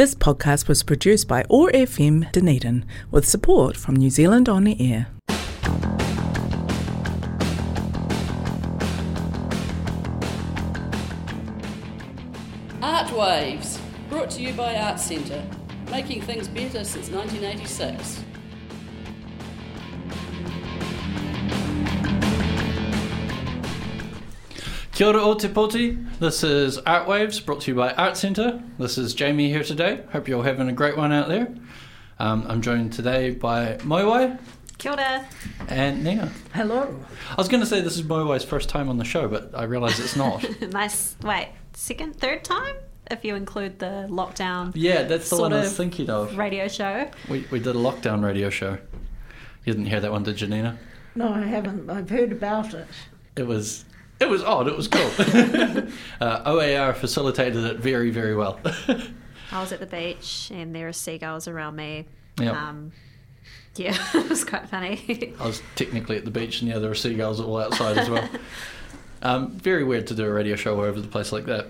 [0.00, 5.08] This podcast was produced by ORFM Dunedin with support from New Zealand On the Air.
[12.80, 13.78] Artwaves,
[14.08, 15.44] brought to you by Artsenta,
[15.90, 18.24] making things better since 1986.
[25.00, 25.96] Kia ora o te poti.
[26.18, 28.62] This is Artwaves, brought to you by Artsenta.
[28.78, 30.02] This is Jamie here today.
[30.12, 31.54] Hope you're all having a great one out there.
[32.18, 34.38] Um, I'm joined today by Moiwai
[34.76, 35.26] Kia ora.
[35.68, 36.30] and Nina.
[36.52, 37.02] Hello.
[37.30, 39.62] I was going to say this is Moiwai's first time on the show, but I
[39.62, 40.44] realise it's not.
[40.70, 41.16] Nice.
[41.22, 42.76] Wait, second, third time?
[43.10, 46.36] If you include the lockdown yeah, that's the one I was of thinking of.
[46.36, 47.08] radio show.
[47.30, 48.76] We, we did a lockdown radio show.
[49.64, 50.78] You didn't hear that one, did you, Nina?
[51.14, 51.88] No, I haven't.
[51.88, 52.86] I've heard about it.
[53.36, 53.86] It was
[54.20, 54.68] it was odd.
[54.68, 55.10] It was cool.
[56.20, 58.60] uh, OAR facilitated it very very well.
[59.52, 62.06] I was at the beach and there were seagulls around me.
[62.38, 62.54] Yep.
[62.54, 62.92] Um,
[63.76, 65.34] yeah, it was quite funny.
[65.38, 68.28] I was technically at the beach, and yeah, there were seagulls all outside as well.
[69.22, 71.66] Um, very weird to do a radio show over the place like that.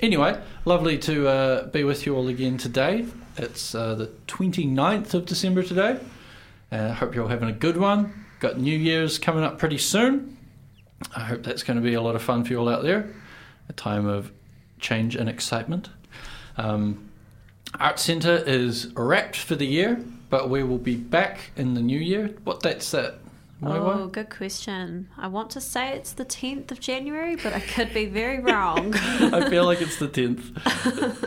[0.00, 3.04] Anyway, lovely to uh, be with you all again today.
[3.36, 6.00] It's uh, the 29th of December today.
[6.72, 8.24] I uh, hope you're all having a good one.
[8.40, 10.37] Got New Year's coming up pretty soon.
[11.14, 13.08] I hope that's going to be a lot of fun for you all out there.
[13.68, 14.32] A time of
[14.80, 15.90] change and excitement.
[16.56, 17.08] Um,
[17.74, 22.34] Artsenta is wrapped for the year, but we will be back in the new year.
[22.44, 23.18] What date's that?
[23.60, 24.08] My oh, one?
[24.10, 25.08] good question.
[25.18, 28.94] I want to say it's the 10th of January, but I could be very wrong.
[28.94, 30.52] I feel like it's the tenth.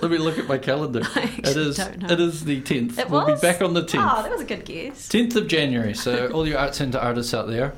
[0.01, 1.01] Let me look at my calendar.
[1.41, 2.97] It is it is the tenth.
[2.97, 3.41] It We'll was?
[3.41, 4.19] be back on the 10th.
[4.19, 5.09] Oh, that was a good guess.
[5.09, 5.93] Tenth of January.
[5.93, 7.73] So all your Artsenta artists out there,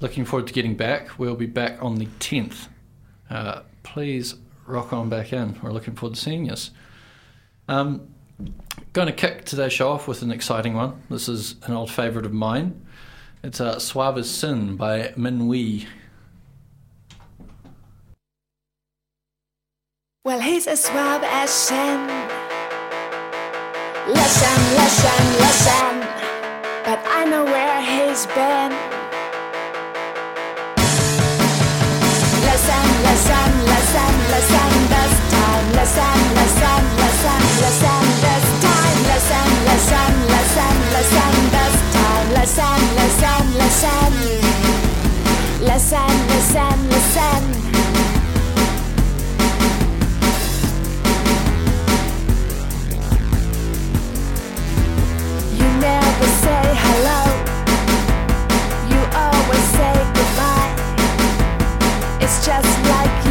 [0.00, 1.18] looking forward to getting back.
[1.18, 2.68] We'll be back on the tenth.
[3.30, 4.34] Uh, please
[4.66, 5.58] rock on back in.
[5.62, 6.54] We're looking forward to seeing you.
[7.68, 8.08] Um,
[8.92, 11.02] going to kick today's show off with an exciting one.
[11.10, 12.86] This is an old favourite of mine.
[13.42, 15.86] It's uh, Suave as Sin by Minuit.
[20.24, 22.06] Well, he's as suave as sin.
[24.08, 26.00] Listen, listen, listen.
[26.84, 28.95] But I know where he's been.
[45.66, 47.75] Listen, listen, listen,
[62.46, 63.25] just like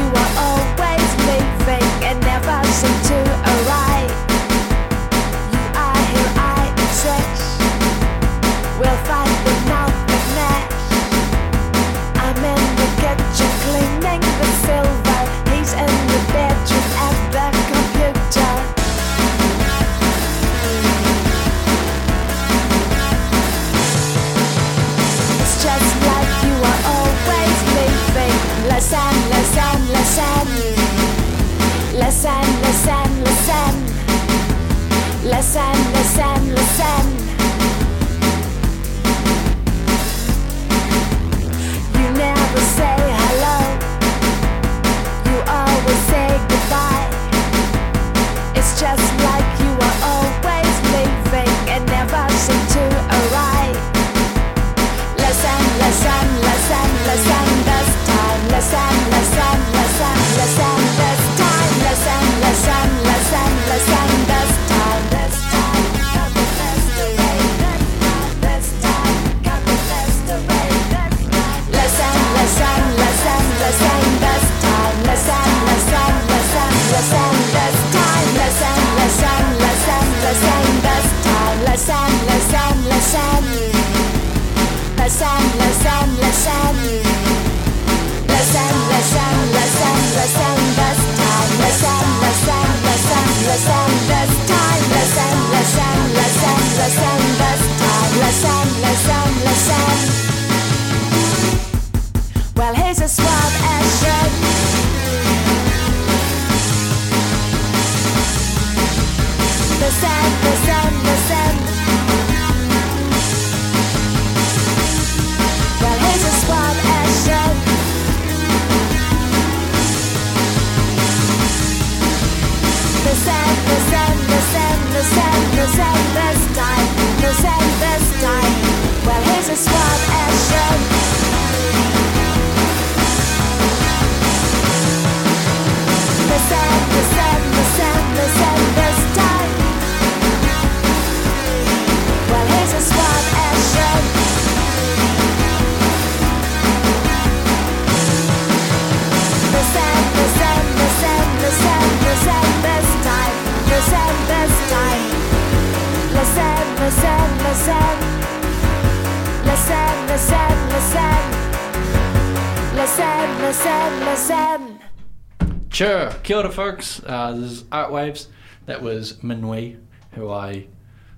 [166.26, 167.00] Kia ora, folks.
[167.06, 168.26] Uh, this is Artwaves.
[168.66, 169.78] That was Minuit,
[170.14, 170.66] who I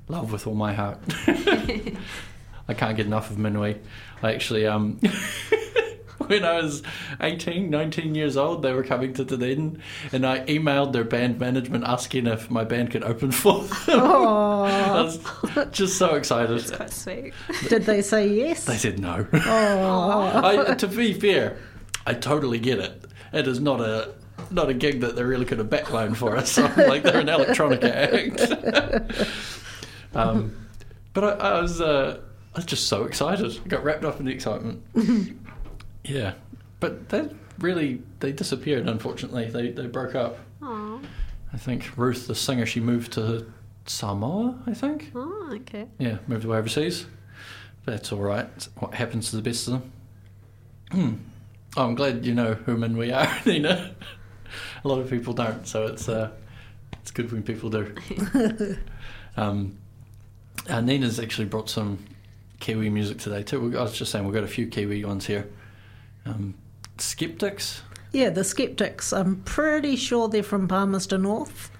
[0.09, 1.00] love with all my heart.
[2.68, 3.77] I can't get enough of Minuit.
[4.21, 5.00] I actually, um,
[6.18, 6.83] when I was
[7.21, 9.81] 18, 19 years old, they were coming to Dunedin,
[10.12, 13.77] and I emailed their band management asking if my band could open for them.
[14.01, 15.19] I was
[15.71, 16.69] just so excited.
[16.75, 17.33] Quite sweet.
[17.69, 18.65] Did they say yes?
[18.65, 19.25] They said no.
[19.31, 21.60] Oh, I, to be fair,
[22.06, 23.06] I totally get it.
[23.31, 24.13] It is not a
[24.51, 26.57] not a gig that they really could have backloaned for us.
[26.78, 28.42] like they're an electronic act.
[30.13, 30.56] um,
[31.13, 32.19] but I, I was uh,
[32.54, 33.60] I was just so excited.
[33.63, 34.84] I got wrapped up in the excitement.
[36.04, 36.34] yeah,
[36.80, 37.30] but they
[37.60, 38.88] really they disappeared.
[38.88, 40.38] Unfortunately, they they broke up.
[40.62, 41.01] Oh,
[41.54, 43.51] I think Ruth, the singer, she moved to
[43.86, 44.60] Samoa.
[44.66, 45.12] I think.
[45.16, 45.88] oh, okay.
[45.98, 47.06] Yeah, moved away overseas.
[47.86, 48.48] But that's all right.
[48.56, 49.92] It's what happens to the best of them.
[50.92, 51.13] Hmm.
[51.75, 53.95] Oh, I'm glad you know who Minuit are, Nina.
[54.83, 56.31] A lot of people don't, so it's uh,
[57.01, 57.95] it's good when people do.
[59.38, 59.77] um,
[60.69, 62.00] uh, Nina's actually brought some
[62.59, 63.77] Kiwi music today too.
[63.77, 65.47] I was just saying we've got a few Kiwi ones here.
[66.25, 66.56] Um,
[66.97, 67.81] Skeptics.
[68.12, 69.13] yeah, the Skeptics.
[69.13, 71.71] I'm pretty sure they're from Palmerston North.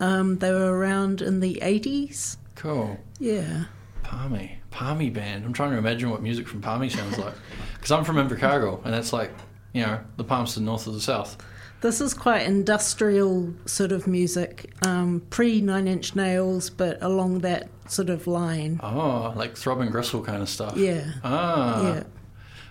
[0.00, 2.36] Um, they were around in the 80s.
[2.56, 2.98] Cool.
[3.20, 3.64] Yeah.
[4.02, 4.58] Palmy.
[4.70, 5.44] Palmy band.
[5.44, 7.34] I'm trying to imagine what music from Palmy sounds like.
[7.74, 9.30] Because I'm from Invercargill, and that's like,
[9.72, 11.36] you know, the Palmerston north of the south.
[11.82, 17.68] This is quite industrial sort of music, um, pre Nine Inch Nails, but along that
[17.88, 18.78] sort of line.
[18.84, 20.76] Oh, like Throbbing Gristle kind of stuff.
[20.76, 21.04] Yeah.
[21.24, 21.82] Ah.
[21.82, 22.02] Yeah.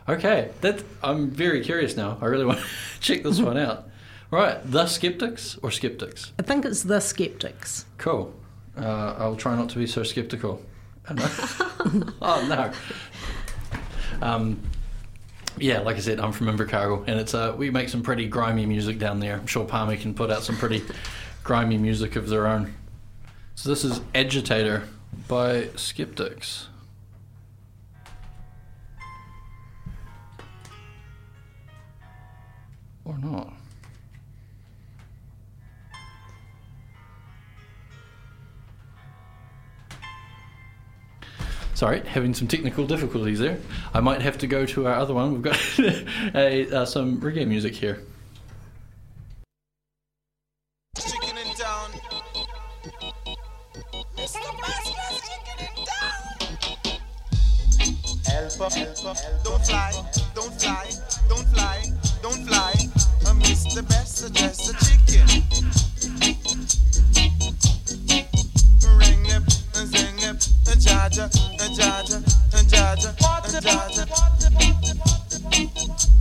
[0.08, 0.52] Okay.
[0.62, 2.18] That I'm very curious now.
[2.22, 2.66] I really want to
[3.02, 3.90] check this one out.
[4.32, 4.60] Right.
[4.64, 6.32] The Skeptics or Skeptics?
[6.40, 7.86] I think it's the Skeptics.
[7.98, 8.34] Cool.
[8.78, 10.62] Uh, I'll try not to be so skeptical.
[11.10, 11.14] Oh,
[11.94, 12.14] no.
[12.22, 14.26] oh no.
[14.26, 14.62] Um,
[15.58, 18.66] yeah, like I said, I'm from Invercargill, and it's uh, we make some pretty grimy
[18.66, 19.36] music down there.
[19.36, 20.84] I'm sure Palmy can put out some pretty
[21.44, 22.74] grimy music of their own.
[23.56, 24.88] So this is Agitator
[25.28, 26.68] by Skeptics.
[33.04, 33.54] Or not.
[41.82, 43.58] Sorry, having some technical difficulties there.
[43.92, 45.34] I might have to go to our other one.
[45.34, 45.80] We've got
[46.36, 48.04] a, uh, some reggae music here.
[51.58, 51.92] town.
[58.28, 59.92] Help help Don't fly,
[60.36, 60.88] don't fly,
[61.28, 61.84] don't fly,
[62.22, 62.74] don't fly.
[63.26, 65.51] I miss the best, just a chicken.
[73.64, 74.04] and Jaja,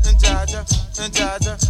[0.07, 1.70] and Jaja, and Jaja.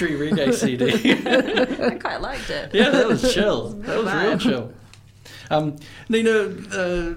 [0.00, 1.82] Mystery reggae CD.
[1.84, 2.72] I quite liked it.
[2.74, 3.70] yeah, that was chill.
[3.82, 4.28] That was Wow.
[4.28, 4.72] real chill.
[5.50, 5.76] Um,
[6.08, 6.30] Nina
[6.72, 7.14] uh,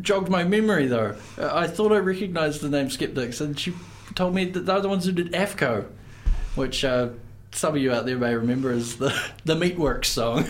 [0.00, 1.16] jogged my memory though.
[1.38, 3.72] Uh, I thought I recognised the name Skeptics, and she
[4.14, 5.86] told me that they're the ones who did AFFCO,
[6.56, 7.08] which uh,
[7.52, 9.08] some of you out there may remember as the
[9.44, 10.44] the Meatworks song.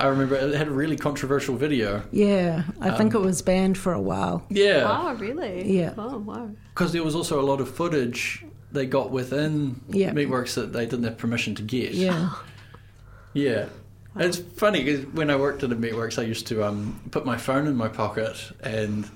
[0.00, 2.02] I remember it had a really controversial video.
[2.10, 4.46] Yeah, I think Um, it was banned for a while.
[4.50, 5.76] Yeah, Oh, really?
[5.78, 5.92] Yeah.
[5.98, 6.50] Oh, wow.
[6.74, 8.44] because there was also a lot of footage
[8.76, 10.12] they got within Yeah.
[10.12, 11.92] Meatworks that they didn't have permission to get.
[11.92, 12.30] Yeah,
[13.32, 13.66] Yeah.
[14.18, 17.36] It's funny because when I worked at a Meatworks, I used to um, put my
[17.36, 19.06] phone in my pocket and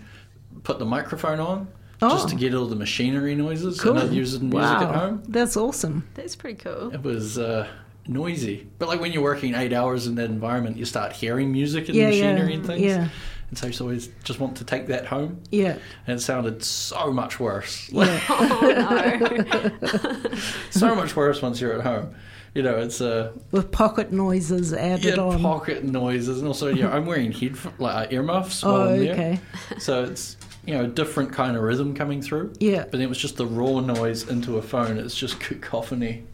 [0.63, 1.69] put the microphone on
[2.03, 2.29] just Oh.
[2.29, 3.93] to get all the machinery noises cool.
[3.97, 5.23] and I'd use it in music wow, at home.
[5.29, 6.07] that's awesome.
[6.15, 6.93] That's pretty cool.
[6.93, 7.67] It was uh,
[8.07, 8.67] noisy.
[8.79, 11.97] But like when you're working eight hours in that environment, you start hearing music and
[11.97, 12.81] Yeah, machinery yeah, and things.
[12.83, 13.09] yeah.
[13.51, 15.41] And so to always just want to take that home.
[15.51, 15.77] Yeah,
[16.07, 17.91] And it sounded so much worse.
[17.91, 19.41] yeah, Oh,
[19.83, 20.39] no.
[20.71, 22.15] so much worse once you're at home.
[22.55, 25.41] You know, it's uh, with pocket noises added yeah, on.
[25.41, 28.65] pocket noises, and also you know, I'm wearing head like uh, earmuffs.
[28.65, 29.13] oh, I'm there.
[29.13, 29.41] okay.
[29.79, 32.53] So it's you know a different kind of rhythm coming through.
[32.59, 34.99] Yeah, But then it was just the raw noise into a phone.
[34.99, 36.25] It's just cacophony,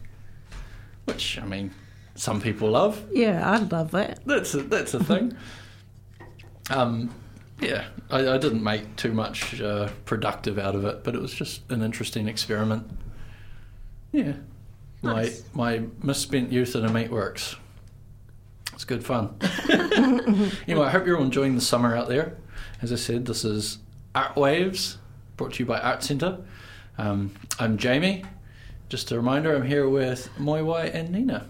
[1.05, 1.71] which I mean,
[2.15, 3.03] some people love.
[3.11, 4.19] yeah, I love that.
[4.25, 5.35] That's a, that's a thing.
[6.69, 7.13] um,
[7.59, 11.33] yeah, I, I didn't make too much uh, productive out of it, but it was
[11.33, 12.89] just an interesting experiment.
[14.11, 14.33] Yeah,
[15.03, 15.43] Nice.
[15.53, 17.55] my my misspent youth in a meatworks.
[18.73, 19.35] It's good fun.
[20.67, 22.37] anyway, I hope you're all enjoying the summer out there.
[22.81, 23.79] As I said, this is
[24.13, 24.97] Artwaves,
[25.35, 26.43] brought to you by Artsenta.
[26.97, 28.23] Um, I'm Jamie.
[28.89, 31.47] Just a reminder, I'm here with Moiwai and Nina.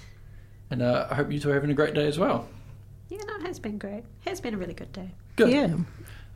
[0.70, 2.48] and uh, I hope you two are having a great day as well.
[3.10, 4.04] Yeah, no, it has been great.
[4.24, 5.10] It has been a really good day.
[5.36, 5.50] Good.
[5.50, 5.76] Yeah,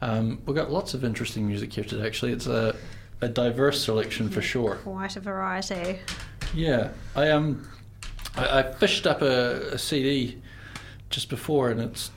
[0.03, 2.33] Um, we've got lots of interesting music here today, actually.
[2.33, 2.75] It's a,
[3.21, 4.77] a diverse selection for sure.
[4.77, 6.01] Quite a variety.
[6.53, 6.91] Yeah.
[7.15, 7.67] I um,
[8.37, 10.43] I, I fished up a, a CD
[11.11, 12.11] just before, and it's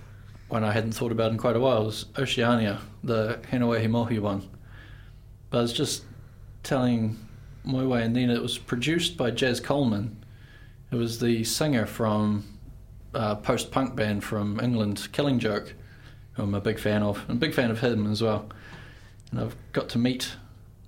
[0.47, 1.83] one I hadn't thought about in quite a while.
[1.83, 4.49] It was Oceania, the Hinewehi Mohi one.
[5.49, 6.03] But I was just
[6.63, 7.17] telling
[7.65, 10.23] Moiway and Nina it was produced by Jaz Coleman.
[10.91, 12.45] It was the singer from
[13.17, 15.73] uh, post punk band from England, Killing Joke,
[16.33, 17.25] who I'm a big fan of.
[17.27, 18.47] I'm a big fan of him as well.
[19.31, 20.33] And I've got to meet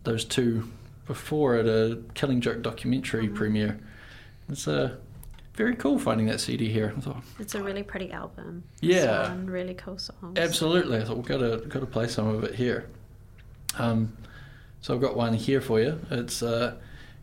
[0.03, 0.69] those two
[1.07, 3.79] before at a Killing Joke documentary premiere.
[4.48, 4.95] It's uh,
[5.55, 6.93] very cool finding that CD here.
[6.95, 8.63] I thought, It's a really pretty album.
[8.79, 9.25] Yeah.
[9.25, 10.38] Some really cool songs.
[10.38, 11.00] Absolutely.
[11.00, 12.88] I thought we've got to got to play some of it here.
[13.79, 14.15] Um,
[14.81, 16.00] so I've got one here for you.
[16.12, 16.75] It's uh,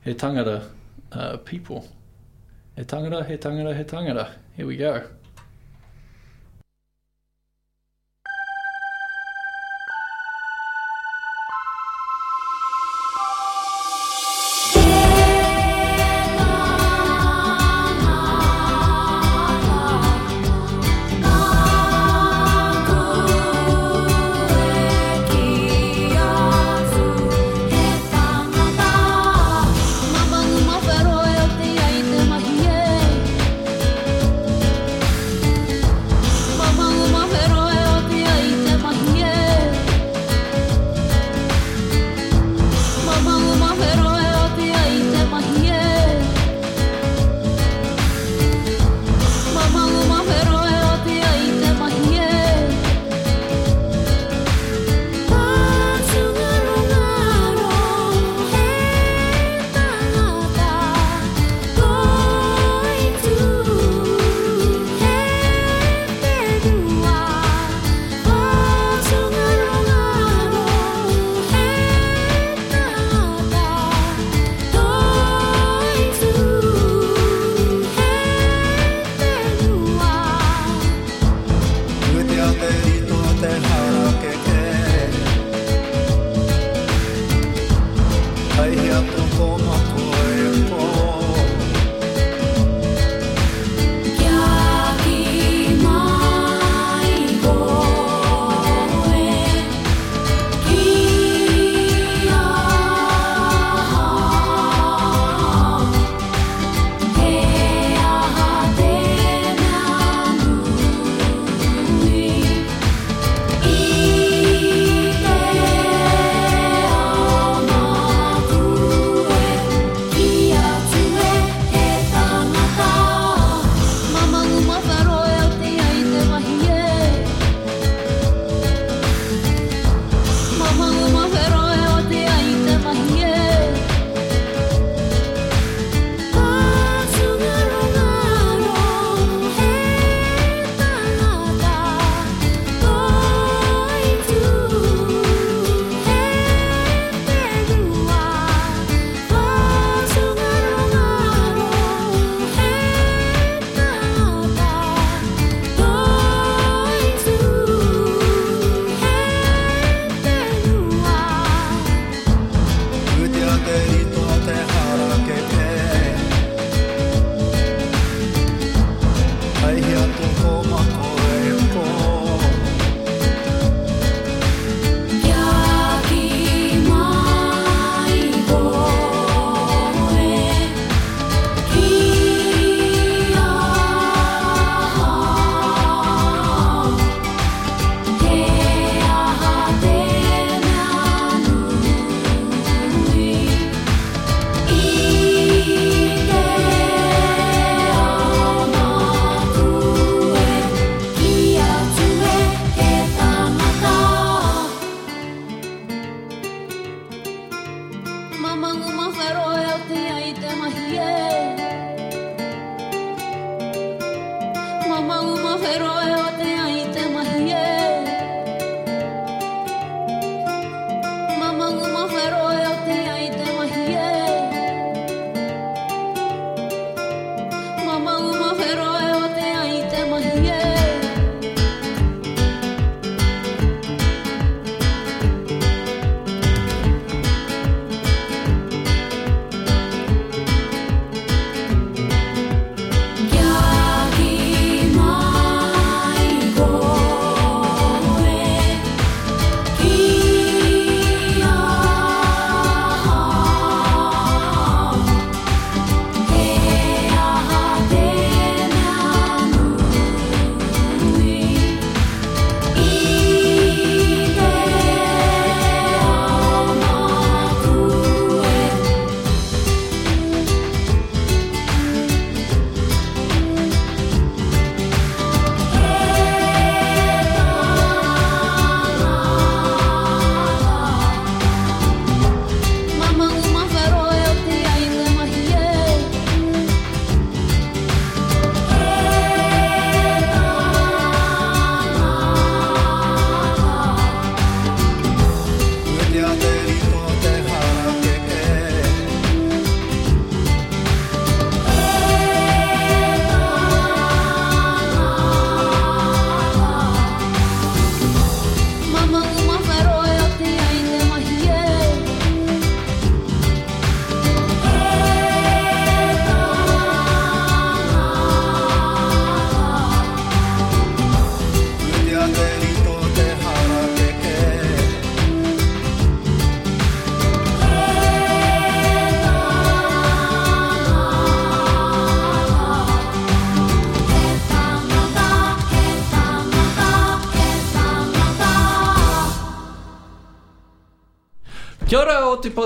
[0.04, 0.68] He Tangata
[1.12, 1.88] uh, People.
[2.74, 4.32] He Tangata, He Tangata, He Tangata.
[4.56, 5.15] Here we go.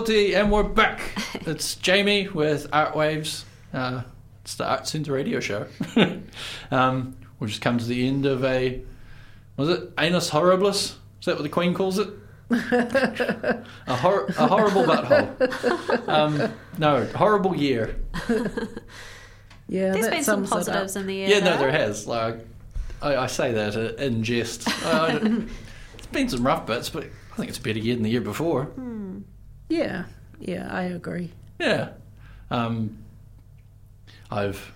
[0.00, 1.00] Ora, and we're back.
[1.46, 3.44] It's Jamie with Artwaves.
[3.72, 4.02] Uh,
[4.42, 5.66] it's the Artsenta radio show.
[6.70, 8.80] um, we've just come to the end of a,
[9.58, 10.94] was it Anus Horribilis?
[11.20, 12.08] Is that what the Queen calls it?
[12.50, 16.08] a, hor- a horrible butthole.
[16.08, 17.96] Um, no, horrible year.
[19.68, 20.76] Yeah, there's been some sums it up.
[20.76, 21.28] positives in the year.
[21.28, 22.06] Yeah, no, there has.
[22.06, 22.38] Like,
[23.02, 24.66] I, I say that uh, in jest.
[24.84, 25.42] I, I,
[25.98, 28.22] it's been some rough bits, but I think it's a better year than the year
[28.22, 28.70] before.
[29.70, 30.04] Yeah,
[30.40, 31.30] yeah, I agree.
[31.58, 31.90] Yeah.
[32.50, 32.98] Um,
[34.30, 34.72] I've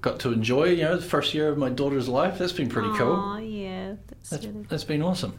[0.00, 2.38] got to enjoy, you know, the first year of my daughter's life.
[2.38, 3.14] That's been pretty cool.
[3.14, 5.38] Aw, yeah, that's, That's, really that's been awesome.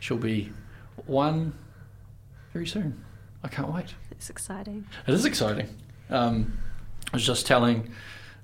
[0.00, 0.52] She'll be
[1.06, 1.52] one
[2.52, 3.04] very soon.
[3.44, 3.94] I can't wait.
[4.10, 4.86] It's exciting.
[5.06, 5.68] It is exciting.
[6.10, 6.58] Um,
[7.12, 7.92] I was just telling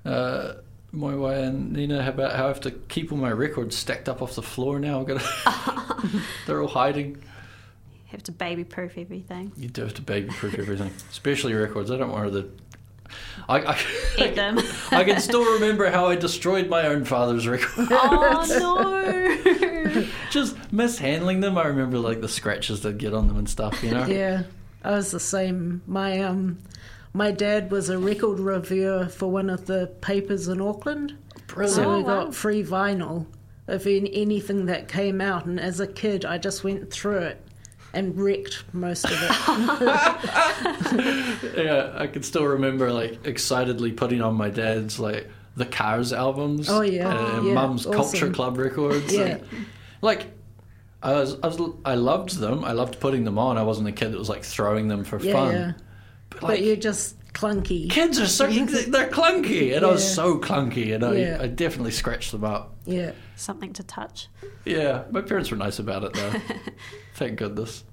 [0.05, 0.53] uh,
[0.93, 4.21] my wife and Nina about how I have to keep all my records stacked up
[4.21, 5.01] off the floor now.
[5.01, 7.21] I've got to, they're all hiding.
[8.07, 9.51] Have to baby proof everything.
[9.57, 11.91] You do have to baby proof everything, especially records.
[11.91, 12.51] I don't want her to.
[13.47, 13.79] I, I,
[14.17, 14.59] Eat them.
[14.91, 17.87] I can still remember how I destroyed my own father's records.
[17.91, 18.45] oh
[19.93, 20.07] no!
[20.31, 21.57] Just mishandling them.
[21.57, 23.83] I remember like the scratches that get on them and stuff.
[23.83, 24.05] You know.
[24.05, 24.43] Yeah,
[24.83, 25.81] I was the same.
[25.87, 26.59] My um,
[27.13, 31.15] my dad was a record reviewer for one of the papers in Auckland,
[31.47, 31.75] Brilliant.
[31.75, 33.25] so we Oh, got free vinyl
[33.67, 35.45] of an- anything that came out.
[35.45, 37.41] And as a kid, I just went through it
[37.95, 39.31] and wrecked most of it.
[41.65, 46.69] Yeah, I can still remember like excitedly putting on my dad's like the Cars albums.
[46.69, 47.07] Oh, yeah.
[47.07, 48.29] uh, and Yeah, Mum's Culture.
[48.31, 49.13] Club records.
[49.13, 49.21] Yeah.
[49.23, 49.43] and,
[50.01, 50.27] like.
[51.03, 52.65] I was, I was, I loved them.
[52.65, 53.59] I loved putting them on.
[53.59, 55.53] I wasn't a kid that was like throwing them for yeah, fun.
[55.53, 55.71] yeah.
[56.31, 57.89] But, But you're just clunky.
[57.89, 61.37] kids are so they're clunky, and I was so clunky, and I, Yeah.
[61.41, 62.73] I definitely scratched them up.
[62.85, 63.11] Yeah.
[63.35, 64.29] Something to touch.
[64.65, 66.33] Yeah, my parents were nice about it though.
[67.15, 67.83] Thank goodness.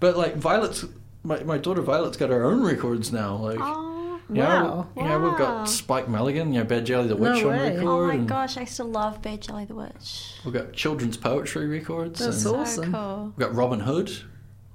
[0.00, 0.84] But like Violet's,
[1.24, 3.36] my my daughter Violet's got her own records now.
[3.36, 4.88] Like Oh, You know, Wow.
[4.96, 7.70] you know, we've got Spike Milligan, you know, Bad Jelly the No Witch on way.
[7.76, 7.84] record.
[7.88, 10.34] Oh my and gosh, I used to love Bad Jelly the Witch.
[10.44, 12.20] We've got children's poetry records.
[12.20, 12.92] That's and So Awesome.
[12.92, 13.32] cool.
[13.36, 14.10] We've got Robin Hood,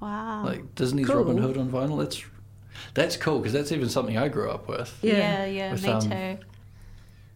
[0.00, 0.44] Wow.
[0.44, 1.16] like Disney's Cool.
[1.16, 1.98] Robin Hood on vinyl.
[1.98, 2.22] That's
[2.94, 4.96] that's cool because that's even something I grew up with.
[5.02, 6.38] yeah, yeah, With, me um, too.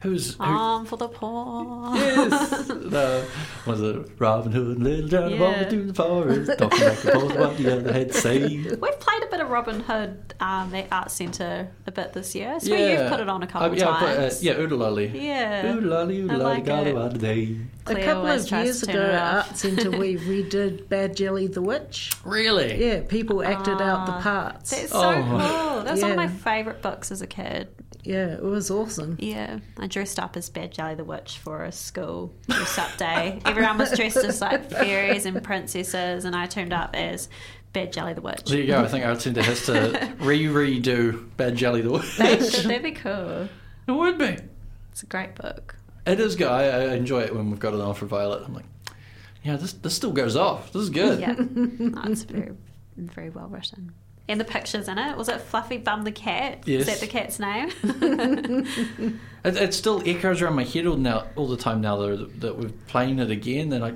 [0.04, 0.44] Who's who?
[0.44, 1.96] Arm for the poor.
[1.96, 3.26] Yes, the,
[3.66, 5.40] was it Robin Hood, Little John Yeah.
[5.40, 8.38] walking through the forest, talking back and forth what the other had to say.
[8.58, 12.60] We've played a bit of Robin Hood um, at Artsenta a bit this year.
[12.60, 14.44] So you've put it on a couple Uh, yeah, I put, uh, times.
[14.44, 15.06] yeah, Oo-De-Lally.
[15.14, 15.72] Yeah.
[15.74, 16.94] Oo-De-Lally, I oo-de-lally, like golly, it.
[16.96, 17.56] what a day.
[17.86, 19.46] A couple of years ago turn at.
[19.46, 22.12] Artsenta, we redid Bad Jelly the Witch.
[22.24, 22.82] Really?
[22.84, 24.70] Yeah, people acted out the Ah, parts.
[24.70, 25.24] That's so Oh.
[25.28, 25.38] cool.
[25.84, 27.68] That was one of my favourite books as a kid.
[28.04, 29.16] Yeah, it was awesome.
[29.18, 33.40] Yeah, I dressed up as Bad Jelly the Witch for a school dress up day.
[33.44, 37.28] Everyone was dressed as like fairies and princesses, and I turned up as
[37.72, 38.44] Bad Jelly the Witch.
[38.44, 38.82] There you go.
[38.82, 42.04] I think Artsenta has to re-redo Bad Jelly the Witch.
[42.04, 43.48] should, that'd be cool.
[43.86, 44.36] It would be.
[44.92, 45.76] It's a great book.
[46.06, 46.48] It is good.
[46.48, 48.42] I, I enjoy it when we've got an on Violet.
[48.46, 48.66] I'm like,
[49.42, 50.72] yeah, this this still goes off.
[50.72, 51.20] This is good.
[51.20, 52.52] Yeah, no, it's very,
[52.96, 53.94] very well written.
[54.26, 56.66] And the pictures in it was it Fluffy Bum the cat?
[56.66, 57.70] Is that the cat's name?
[59.44, 62.56] It, it still echoes around my head all now all the time now that, that
[62.58, 63.72] we're playing it again.
[63.74, 63.94] And I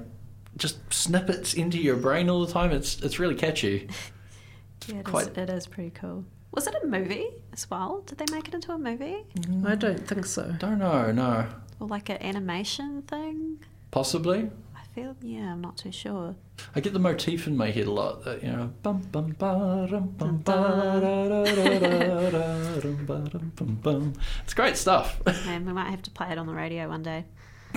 [0.58, 2.70] just snippets into your brain all the time.
[2.70, 3.88] It's it's really catchy.
[4.86, 6.24] yeah, it is, Quite- it is pretty cool.
[6.52, 8.02] Was it a movie as well?
[8.06, 9.66] Did they make it into a movie mm.
[9.66, 10.54] I don't think so.
[10.58, 11.12] Don't know.
[11.12, 11.46] No,
[11.80, 13.58] or like an animation thing?
[13.90, 14.50] possibly.
[14.98, 16.34] I feel yeah, I'm not too sure.
[16.74, 18.24] I get the motif in my head a lot.
[18.24, 23.06] That you know, bum bum ba dum bum ba da da da da da dum
[23.06, 24.12] ba dum bum bum.
[24.42, 25.20] It's great stuff.
[25.46, 27.26] Man, we might have to play it on the radio one day.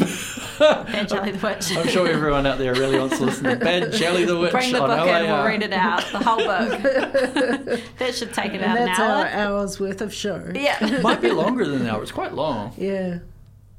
[0.58, 1.78] Bad Jelly the Witch.
[1.78, 4.72] I'm sure everyone out there really wants to listen to Bad Jelly the Witch Bring
[4.72, 6.82] the on book in, we'll read it out, the whole book.
[8.00, 9.58] that should take And about an that's our hour.
[9.58, 10.52] hour's worth of show.
[10.56, 11.02] Yeah.
[11.02, 12.02] Might be longer than an hour.
[12.02, 12.74] It's quite long.
[12.78, 13.20] Yeah.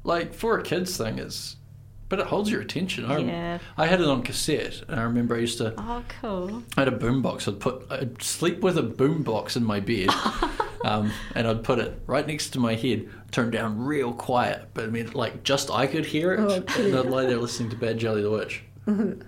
[0.03, 1.55] Like for a kids thing, it's
[2.13, 3.05] but it holds your attention.
[3.05, 3.57] I, Yeah.
[3.75, 5.73] I had it on cassette, and I remember I used to.
[5.79, 6.61] Oh, cool.
[6.77, 7.47] I had a boombox.
[7.47, 7.87] I'd put.
[7.89, 10.09] I'd sleep with a boombox in my bed,
[10.85, 14.69] um, and I'd put it right next to my head, turned down real quiet.
[14.75, 17.71] But I mean, like just I could hear it, Oh, and I'd lie there listening
[17.71, 18.61] to Bad Jelly the Witch.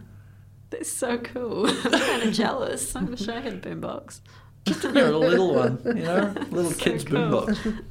[0.70, 1.68] That's so cool.
[1.68, 2.96] I'm kind of jealous.
[2.96, 4.20] I wish I had a boombox.
[4.68, 7.18] You're a little one, you know, little So kid's cool.
[7.48, 7.84] boombox.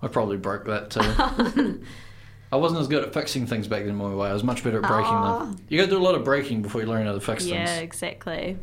[0.00, 1.82] I probably broke that too.
[2.56, 4.30] I wasn't as good at fixing things back then, my way.
[4.30, 5.38] I was much better at breaking Aw.
[5.40, 5.58] them.
[5.68, 7.52] You got to do a lot of breaking before you learn how to fix things.
[7.54, 7.82] Yeah, things.
[7.82, 8.56] exactly.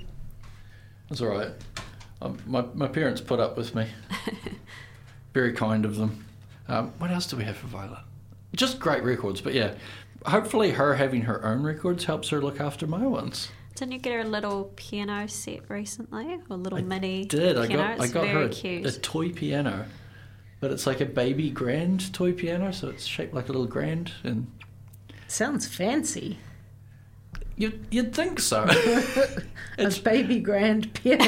[1.10, 1.52] That's all right.
[2.20, 3.86] Um, my my parents put up with me.
[5.36, 6.26] Very kind of them.
[6.68, 8.00] Um, what else do we have for Violet?
[8.56, 9.76] Just great records, but yeah.
[10.26, 13.50] Hopefully, her having her own records helps her look after my ones.
[13.76, 16.34] Didn't you get her a little piano set recently?
[16.34, 17.84] Or a little mini Did I piano?
[17.84, 18.86] got I It's got her a, cute.
[18.88, 19.86] a toy piano,
[20.64, 24.14] but it's like a baby grand toy piano, so it's shaped like a little grand,
[24.24, 24.48] and
[25.28, 26.38] Sounds fancy.
[27.58, 28.64] you you'd think so.
[28.70, 29.42] A
[29.78, 31.26] it's baby grand piano.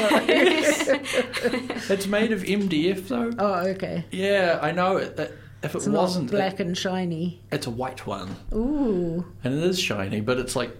[1.90, 3.30] it's made of MDF though.
[3.38, 4.06] oh, okay.
[4.10, 5.18] Yeah, I know it.
[5.18, 7.42] it if it It's wasn't, black it- and shiny.
[7.52, 8.36] it's a white one.
[8.54, 9.22] Ooh.
[9.44, 10.74] and it is shiny, but it's like,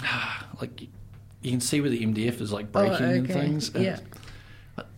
[0.60, 0.82] like
[1.42, 3.16] you can see where the MDF is like breaking oh, okay.
[3.18, 3.74] and things.
[3.74, 3.98] And Yeah.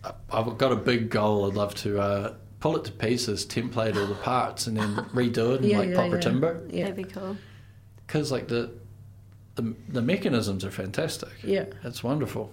[0.03, 1.47] I- I've got a big goal.
[1.47, 5.55] I'd love to uh, pull it to pieces, template all the parts, and then redo
[5.55, 6.21] it in Yeah, like yeah, proper yeah.
[6.21, 6.61] timber.
[6.69, 6.81] Yeah.
[6.89, 7.37] That'd be cool.
[8.05, 8.71] Because like the,
[9.55, 11.29] the the mechanisms are fantastic.
[11.43, 11.65] Yeah.
[11.83, 12.51] It's wonderful.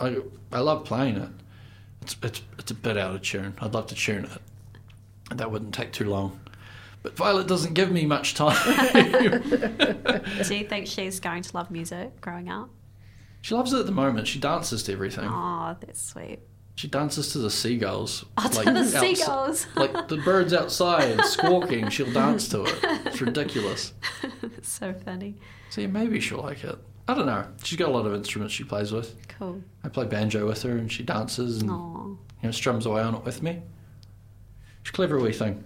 [0.00, 0.18] I
[0.52, 1.30] I love playing it.
[2.02, 3.54] It's it's it's a bit out of tune.
[3.60, 4.40] I'd love to tune it.
[5.30, 6.40] And that wouldn't take too long.
[7.02, 8.56] But Violet doesn't give me much time.
[8.92, 12.70] Do you think she's going to love music growing up?
[13.40, 14.26] she loves it at the moment.
[14.26, 15.24] She dances to everything.
[15.28, 16.40] Oh, that's sweet.
[16.78, 18.24] She dances to the seagulls.
[18.36, 19.66] Oh, to the outside- seagulls.
[19.74, 22.78] like the birds outside squawking, she'll dance to it.
[23.04, 23.94] It's ridiculous.
[24.40, 25.34] That's so funny.
[25.70, 26.78] So yeah, maybe she'll like it.
[27.08, 27.44] I don't know.
[27.64, 29.16] She's got a lot of instruments she plays with.
[29.26, 29.60] Cool.
[29.82, 32.04] I play banjo with her and she dances and Aw.
[32.04, 33.60] you know, strums away on it with me.
[34.84, 35.64] She's a clever wee thing.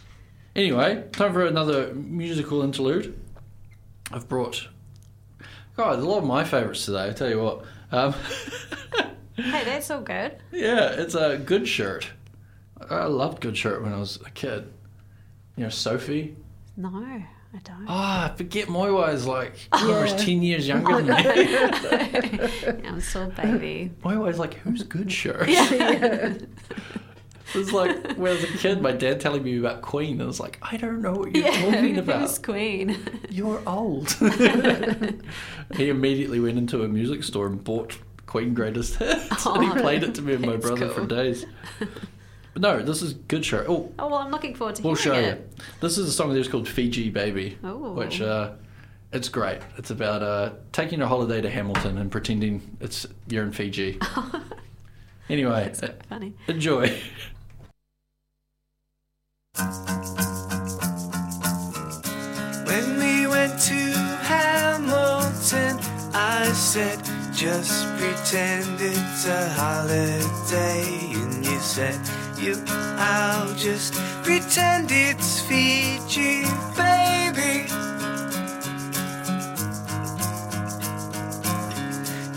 [0.56, 3.16] anyway, time for another musical interlude.
[4.10, 4.66] I've brought
[5.76, 7.64] God, a lot of my favourites today, I tell you what.
[7.92, 8.12] Um,
[9.38, 10.36] Hey, that's all good.
[10.52, 12.06] Yeah, it's a Goodshirt.
[12.90, 14.72] I loved Goodshirt when I was a kid.
[15.56, 16.36] You know, Sophie.
[16.76, 17.26] No, I
[17.64, 17.86] don't.
[17.88, 20.24] Ah, I forget Moiwa is like almost Yeah.
[20.24, 22.84] ten years younger than me.
[22.88, 23.90] I'm still a baby.
[24.02, 25.48] Moiwa is like, who's Goodshirt?
[25.48, 26.34] yeah.
[27.54, 30.22] It was like when I was a kid, my dad telling me about Queen, and
[30.22, 32.42] I was like, I don't know what you're talking who's about.
[32.42, 32.98] Queen?
[33.30, 34.12] You're old.
[35.76, 37.98] he immediately went into a music store and bought
[38.28, 41.04] Queen Greatest Hits, and he Oh, played it to me and my that's brother for
[41.06, 41.44] days.
[42.54, 43.66] But no, this is Goodshirt.
[43.68, 45.44] Oh, Oh well, I'm looking forward to we'll show hearing you.
[45.80, 47.92] This is a song of theirs called Fiji Baby, Ooh.
[47.92, 48.52] which uh,
[49.12, 49.60] it's great.
[49.76, 54.00] It's about uh, taking a holiday to Hamilton and pretending it's you're in Fiji.
[55.28, 56.32] anyway, uh, Funny.
[56.48, 56.98] enjoy.
[62.66, 63.74] When we went to
[64.24, 65.78] Hamilton,
[66.14, 66.98] I said,
[67.38, 71.12] just pretend it's a holiday.
[71.14, 71.96] And you said,
[72.36, 72.60] you,
[72.98, 76.42] I'll just pretend it's Fiji,
[76.74, 77.70] baby.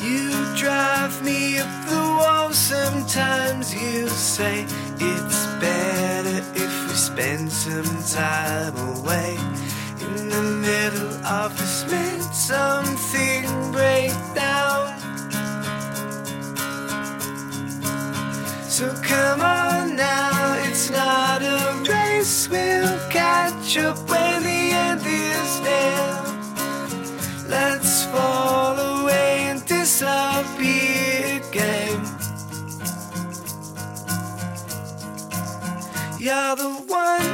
[0.06, 3.74] You drive me up the wall sometimes.
[3.74, 4.68] You say
[5.00, 9.36] it's better if we spend some time away.
[10.00, 14.21] In the middle of this mid something break
[19.12, 21.60] come on now, it's not a
[21.92, 22.48] race.
[22.48, 26.14] We'll catch up when the end is near.
[27.56, 32.00] Let's fall away and disappear again.
[36.26, 37.32] You're the one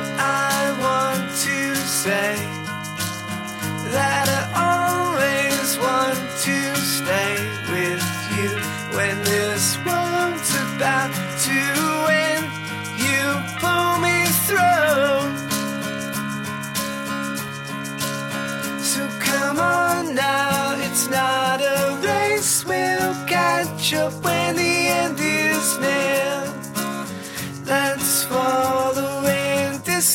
[0.50, 1.60] I want to
[2.04, 2.34] say
[3.96, 6.58] that I always want to
[6.98, 7.36] stay
[7.74, 8.06] with
[8.38, 8.52] you
[8.98, 11.17] when this world's about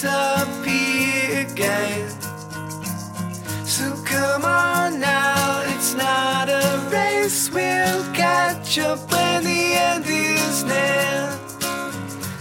[0.03, 2.11] disappear again.
[3.65, 7.49] So come on now, it's not a race.
[7.53, 11.39] We'll catch up when the end is near.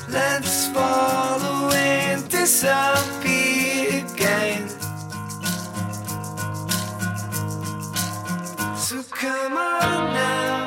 [0.09, 4.67] Let's follow and disappear again.
[8.75, 10.60] So come on now.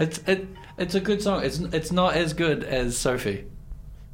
[0.00, 1.44] It's it it's a good song.
[1.44, 3.46] It's it's not as good as Sophie.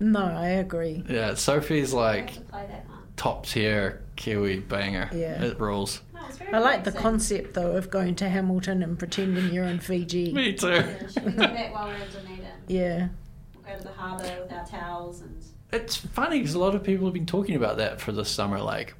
[0.00, 1.04] No, I agree.
[1.08, 2.98] Yeah, Sophie's like have to play that one.
[3.16, 5.08] top tier Kiwi banger.
[5.12, 5.42] Yeah.
[5.42, 6.02] it rules.
[6.12, 9.64] No, it's very I like the concept though of going to Hamilton and pretending you're
[9.64, 10.32] in Fiji.
[10.34, 10.68] Me too.
[10.68, 12.46] Yeah, should we do that while we're in Dunedin?
[12.66, 13.08] Yeah.
[13.54, 16.82] We'll go to the harbour with our towels and It's funny because a lot of
[16.82, 18.60] people have been talking about that for this summer.
[18.60, 18.94] Like,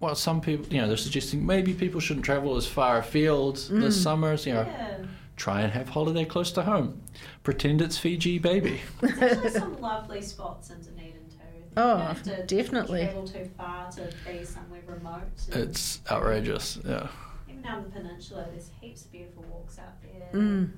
[0.00, 3.98] well, some people, you know, they're suggesting maybe people shouldn't travel as far afield this
[3.98, 4.02] mm.
[4.02, 4.36] summer.
[4.36, 4.98] So, you know, yeah.
[5.38, 7.00] Try and have holiday close to home.
[7.42, 8.80] Pretend it's Fiji, baby.
[9.00, 11.36] There's actually some lovely spots in Dunedin too.
[11.56, 13.04] You Oh, don't have to definitely.
[13.04, 15.22] Travel too far to be somewhere remote.
[15.52, 16.78] It's outrageous.
[16.84, 17.06] Yeah.
[17.48, 20.28] even down the peninsula, there's heaps of beautiful walks out there.
[20.40, 20.70] Mm.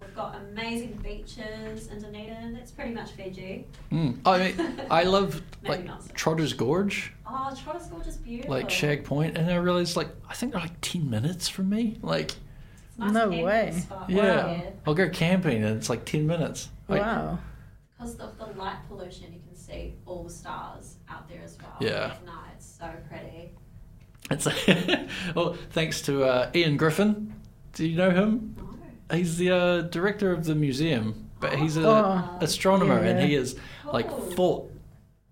[0.00, 2.54] We've got amazing beaches in Dunedin.
[2.54, 3.66] That's pretty much Fiji.
[3.92, 4.18] Mm.
[4.24, 5.94] I mean, I love like so.
[6.14, 8.50] Trotter's Gorge, Oh, Trotter's Gorge is beautiful.
[8.54, 11.98] like Shag Point, and I realized like I think they're like ten minutes from me.
[12.00, 12.40] Like, It's a nice
[13.00, 13.72] No way.
[13.72, 14.08] spot.
[14.10, 16.68] yeah, I'll go camping and it's like ten minutes.
[16.88, 17.38] Like, Wow.
[17.98, 21.76] Because of the light pollution, you can see all the stars out there as well.
[21.80, 22.12] Yeah.
[22.14, 23.50] At night, it's so pretty.
[24.30, 24.46] It's
[25.34, 27.34] well, thanks to uh, Ian Griffin.
[27.74, 28.54] Do you know him?
[28.58, 29.16] No.
[29.16, 33.26] He's the uh, director of the museum, but he's an Oh, astronomer, and yeah.
[33.26, 33.56] he is
[33.92, 34.70] like fought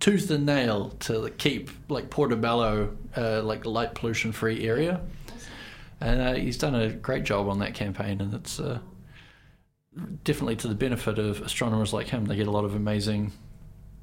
[0.01, 5.01] tooth and nail to like, keep like Portobello uh, like light pollution free area,
[6.01, 8.79] and uh, he's done a great job on that campaign, and it's uh,
[10.25, 12.25] definitely to the benefit of astronomers like him.
[12.27, 13.33] They get a lot of amazing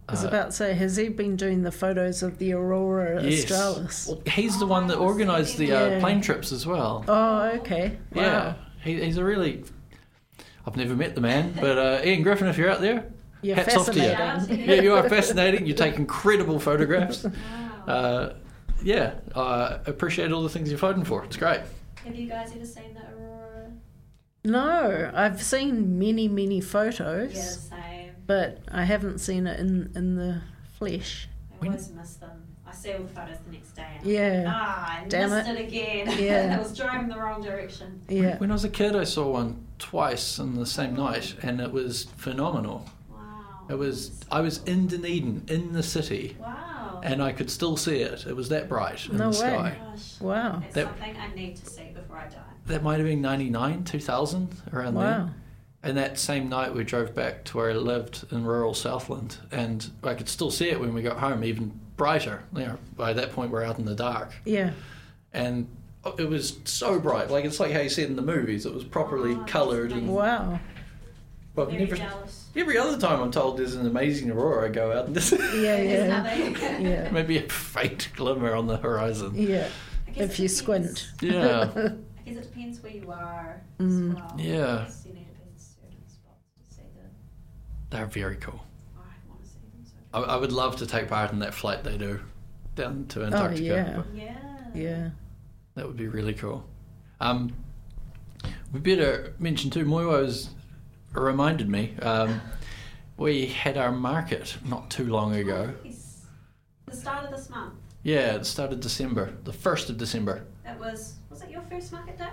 [0.08, 3.23] I was Uh, about to say, has he been doing the photos of the Aurora
[3.23, 3.43] Yes.
[3.51, 4.08] Australis?
[4.08, 5.99] Well, he's the one that organised the uh, Yeah.
[5.99, 7.03] plane trips as well.
[7.08, 7.97] Oh, okay.
[8.13, 8.21] Wow.
[8.21, 8.53] Yeah,
[8.84, 9.63] he, he's a really.
[10.67, 13.05] I've never met the man, but uh, Ian Griffin, if you're out there,
[13.41, 14.55] You're hats off to you.
[14.55, 15.65] Yeah, you are fascinating.
[15.67, 17.25] You take incredible photographs.
[17.88, 18.34] Uh,
[18.84, 21.23] yeah, I appreciate all the things you're fighting for.
[21.23, 21.62] It's great.
[22.06, 23.72] Have you guys ever seen the Aurora?
[24.44, 27.41] No, I've seen many, many photos, Yeah,
[27.80, 28.12] same.
[28.28, 30.41] but I haven't seen it in, in the
[30.78, 31.28] flesh.
[31.62, 32.44] I always miss them.
[32.68, 33.86] I see all the photos the next day.
[33.98, 34.44] and I'm Yeah.
[34.46, 35.60] like, Ah, I Damn missed it.
[35.60, 36.20] it, again.
[36.24, 36.56] Yeah.
[36.58, 38.02] I was driving the wrong direction.
[38.08, 38.38] Yeah.
[38.38, 41.72] When I was a kid, I saw one twice in the same night, and it
[41.72, 42.86] was phenomenal.
[43.12, 43.65] Wow.
[43.70, 44.20] It was.
[44.32, 46.64] I was in Dunedin, in the city, Wow.
[47.06, 48.26] And I could still see it.
[48.28, 49.48] It was that bright in No the way.
[49.52, 49.78] sky.
[49.91, 50.20] Gosh.
[50.22, 50.62] Wow.
[50.65, 52.38] It's That- something I need to see before I die.
[52.68, 55.02] That might have been 99, 2000, around Wow.
[55.04, 55.34] then.
[55.84, 59.88] And that same night, we drove back to where I lived in rural Southland, and
[60.04, 62.41] I could still see it when we got home, even brighter.
[62.56, 64.72] You know, by that point, we're out in the dark, Yeah.
[65.32, 65.68] and
[66.18, 67.30] it was so bright.
[67.30, 68.65] Like it's like how you see it in the movies.
[68.65, 70.60] It was properly Oh, coloured, and Wow.
[71.56, 72.48] But Very never, jealous.
[72.56, 75.39] every other time I'm told there's an amazing aurora, I go out and just Yeah,
[75.39, 76.22] There's yeah.
[76.22, 76.86] nothing.
[76.86, 77.10] Yeah.
[77.12, 79.34] maybe a faint glimmer on the horizon.
[79.36, 79.68] Yeah.
[80.08, 80.54] If you depends.
[80.54, 81.12] squint.
[81.22, 84.10] Yeah, I guess it depends where you are Mm.
[84.12, 84.36] as well.
[84.38, 84.46] Yeah.
[84.46, 87.96] You need to be in certain spots to see the.
[87.96, 88.62] they're very cool.
[88.98, 90.24] I want to see them so.
[90.24, 92.20] I, I would love to take part in that flight they do
[92.76, 93.74] down to Antarctica.
[93.74, 94.06] Oh, Antarctica.
[94.15, 94.34] yeah.
[94.74, 94.82] Yeah.
[94.82, 95.10] Yeah.
[95.76, 96.65] That would be really cool.
[97.20, 97.54] Um,
[98.72, 99.86] we better mention too.
[99.86, 100.50] Moiwo's
[101.23, 101.95] reminded me.
[102.01, 102.41] Um,
[103.17, 105.73] we had our market not too long ago.
[105.84, 106.25] Nice.
[106.86, 107.73] The start of this month.
[108.04, 110.45] Yeah, it started December, the first of December.
[110.65, 111.15] It was.
[111.30, 112.30] Was it your first market day?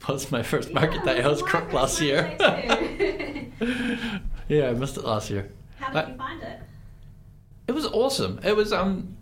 [0.00, 1.22] It was my first market Yeah, day.
[1.22, 2.34] I was crook last year.
[2.38, 3.52] market
[4.48, 5.50] yeah, I missed it last year.
[5.76, 6.60] How did Uh, you find it?
[7.68, 8.40] It was awesome.
[8.42, 9.16] It was um,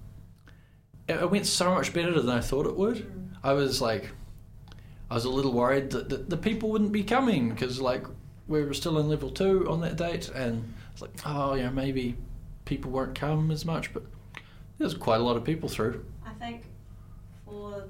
[1.08, 3.10] it it went so much better than I thought it would.
[3.42, 4.10] I was like,
[5.10, 8.04] I was a little worried that the, the people wouldn't be coming because like
[8.52, 12.14] we were still in level two on that date, and it's like, oh yeah, maybe
[12.66, 14.04] people weren't come as much, but
[14.78, 16.04] there's quite a lot of people through.
[16.24, 16.64] I think
[17.44, 17.84] for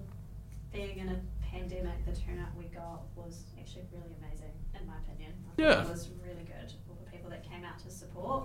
[0.73, 5.33] being in a pandemic, the turnout we got was actually really amazing, in my opinion.
[5.57, 5.83] Yeah.
[5.83, 6.73] It was really good.
[6.89, 8.45] All the people that came out to support.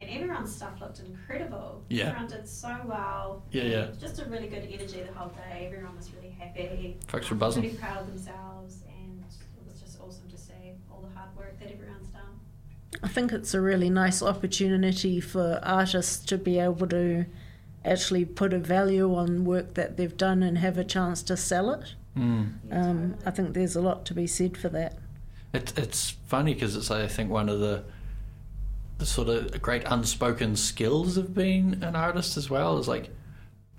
[0.00, 1.82] And everyone's stuff looked incredible.
[1.88, 2.10] Yeah.
[2.10, 3.42] Everyone did so well.
[3.50, 3.86] Yeah, yeah.
[4.00, 5.66] Just a really good energy the whole day.
[5.66, 6.96] Everyone was really happy.
[7.08, 7.64] Folks were buzzing.
[7.64, 8.84] Really proud of themselves,
[11.38, 13.00] all the hard work that everyone's done.
[13.02, 17.26] I think it's a really nice opportunity for artists to be able to
[17.84, 21.70] actually put a value on work that they've done and have a chance to sell
[21.72, 21.94] it.
[22.16, 22.52] Mm.
[22.72, 24.98] Um, I think there's a lot to be said for that.
[25.54, 27.84] It, it's funny because it's I think one of the
[28.98, 33.10] the sort of great unspoken skills of being an artist as well is like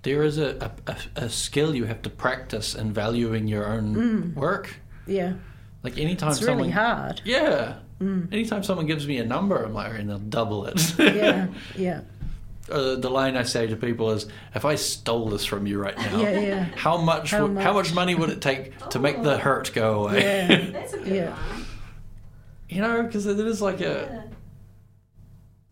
[0.02, 4.34] there is a, a, a- a skill you have to practice in valuing your own
[4.34, 4.76] work.
[5.06, 5.34] Yeah,
[5.82, 7.22] Like anytime it's someone really hard.
[7.24, 10.94] yeah, anytime someone gives me a number, I'm like, and they'll double it.
[10.98, 12.00] Yeah, yeah,
[12.70, 15.96] uh, the line I say to people is, if I stole this from you right
[15.96, 16.64] now, Yeah, yeah.
[16.76, 17.86] how much How would, how much?
[17.88, 20.20] much money would it take to make the hurt go away?
[20.22, 21.30] yeah, That's a good Yeah.
[21.30, 21.64] one.
[22.68, 24.28] you know, because it is like a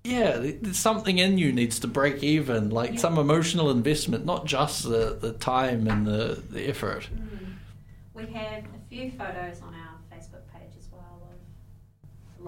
[0.04, 0.20] Yeah.
[0.34, 2.98] yeah, th- there's something in you needs to break even, like Yeah.
[3.00, 7.08] some emotional investment, not just the, the time and the, the effort.
[7.14, 7.28] Mm.
[8.14, 9.87] We had a few photos on our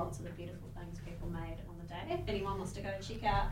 [0.01, 2.01] lots of the beautiful things people made on the day.
[2.09, 3.48] If anyone wants to go check out,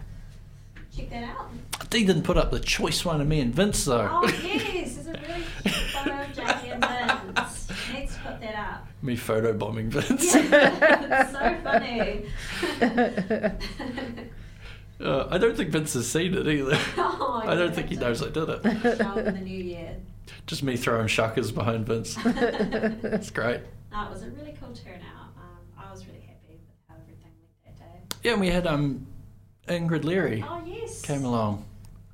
[0.96, 1.50] check that out.
[1.90, 4.08] Dee didn't put up the choice one of me and Vince though.
[4.10, 7.68] Oh yes, there's a really cute photo of Jackie and Vince.
[7.92, 8.88] Let's put that up.
[9.02, 10.34] me photo bombing Vince.
[10.34, 12.24] it's so funny.
[15.00, 16.76] Uh, I don't think Vince has seen it either.
[16.96, 18.98] Oh, I don't think he knows I did it.
[18.98, 19.94] Show in the new year.
[20.48, 22.16] Just me throwing shuckers behind Vince.
[22.24, 23.60] It's great.
[23.92, 25.28] No, it was a really cool turnout.
[25.36, 26.27] Um, I was really
[28.22, 29.06] Yeah, and we had um
[29.68, 31.64] Ingrid Leary Oh yes, came along.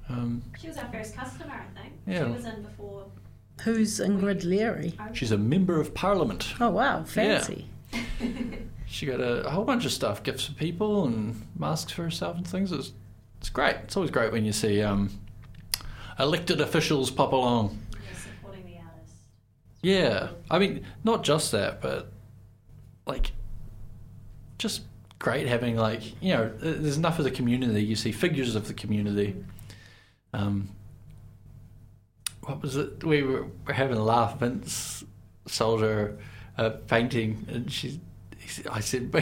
[0.08, 1.94] Um, She was our first customer, I think.
[2.06, 2.26] Yeah.
[2.26, 3.06] She was in before.
[3.62, 4.94] Who's Ingrid Leary?
[5.14, 6.52] she's a member of Parliament.
[6.60, 7.66] Oh wow, fancy.
[8.86, 12.36] She got a, a whole bunch of stuff, gifts for people and masks for herself
[12.36, 12.70] and things.
[12.70, 12.92] It's
[13.40, 13.74] it's great.
[13.82, 15.10] It's always great when you see um,
[16.20, 17.76] elected officials pop along.
[17.92, 19.14] Yeah, supporting the artist.
[19.82, 22.12] Yeah, I mean, not just that, but
[23.04, 23.32] like,
[24.58, 24.82] just
[25.24, 27.82] great having like you know, there's enough of the community.
[27.82, 29.34] You see figures of the community.
[30.34, 30.68] Um,
[32.42, 33.02] what was it?
[33.02, 34.38] We were, were having a laugh.
[34.38, 35.02] Vince
[35.46, 36.18] sold her
[36.58, 38.00] a painting, and she,
[38.38, 39.14] he said- I said,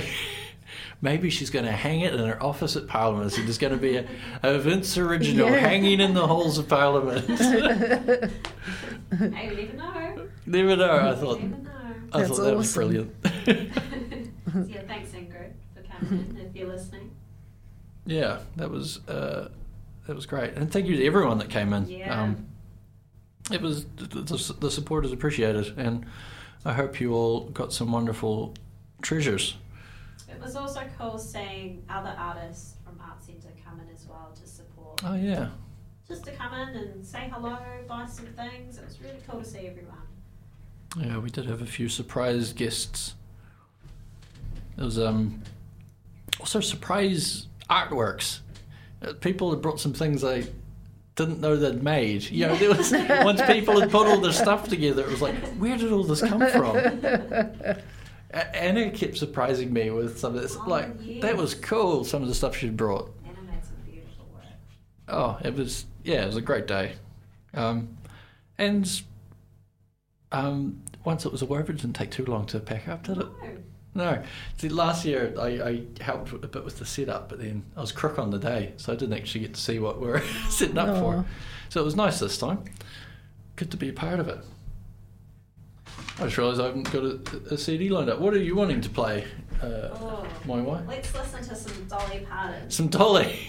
[1.00, 3.30] maybe she's going to hang it in her office at Parliament.
[3.30, 4.06] So there's going to be a,
[4.42, 5.58] a Vince original Yeah.
[5.58, 7.24] hanging in the halls of Parliament.
[9.12, 10.28] Hey, we never know.
[10.46, 10.90] Never know.
[10.90, 11.56] I We thought know.
[12.14, 12.80] I That's thought that was awesome.
[12.80, 13.72] brilliant.
[14.52, 15.52] So, yeah, thanks Ingrid
[16.36, 17.10] if you're listening.
[18.06, 19.48] yeah, that was uh,
[20.06, 21.88] that was great, and thank you to everyone that came in.
[21.88, 22.22] Yeah.
[22.22, 22.48] Um,
[23.50, 26.06] it was the, the, support is appreciated, and
[26.64, 28.54] I hope you all got some wonderful
[29.02, 29.56] treasures.
[30.28, 35.02] It was also cool seeing other artists from Artsenta come in as well to support.
[35.04, 35.48] Oh yeah,
[36.08, 38.78] Just to come in and say hello, buy some things.
[38.78, 39.96] It was really cool to see everyone.
[40.98, 43.14] yeah, we did have a few surprise guests.
[44.76, 45.42] There was um
[46.42, 48.40] also surprise artworks.
[49.00, 50.42] Uh, People had brought some things I
[51.14, 52.24] didn't know they'd made.
[52.30, 52.90] You know, there was
[53.24, 56.20] once people had put all their stuff together, it was like, where did all this
[56.20, 56.76] come from?
[58.34, 60.56] A- Anna kept surprising me with some of this.
[60.56, 62.04] Oh, like that was cool.
[62.04, 63.14] Some of the stuff she'd brought.
[63.24, 64.44] Anna made some beautiful work.
[65.08, 66.94] Oh, it was yeah, it was a great day.
[67.54, 67.96] Um,
[68.58, 69.02] and
[70.32, 73.26] um, once it was over, it didn't take too long to pack up, did it?
[73.42, 73.48] No.
[73.94, 74.22] No.
[74.56, 77.92] See, last year I, I helped a bit with the setup, but then I was
[77.92, 80.78] crook on the day, so I didn't actually get to see what we were setting
[80.78, 81.00] up Aw.
[81.00, 81.24] for.
[81.68, 82.64] So it was nice this time.
[83.56, 84.38] Good to be a part of it.
[86.18, 88.18] I just realised I haven't got a, a CD lined up.
[88.18, 89.24] What are you wanting to play,
[89.62, 90.26] uh, Oh.
[90.46, 90.84] my wife?
[90.88, 92.70] Let's listen to some Dolly Parton.
[92.70, 93.40] Some Dolly.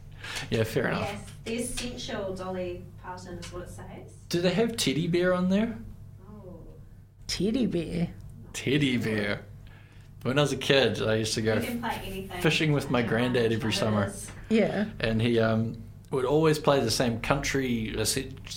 [0.50, 1.08] yeah, fair enough.
[1.10, 4.12] Yes, the essential Dolly Parton is what it says.
[4.28, 5.78] Do they have Teddy Bear on there?
[6.28, 6.56] Oh.
[7.26, 8.08] Teddy bear.
[8.52, 9.42] Teddy Bear.
[10.26, 12.40] When I was a kid, I used to go You can play anything.
[12.40, 14.12] fishing with my granddad every summer.
[14.48, 14.86] Yeah.
[15.00, 15.76] and he um,
[16.10, 18.04] would always play the same country uh,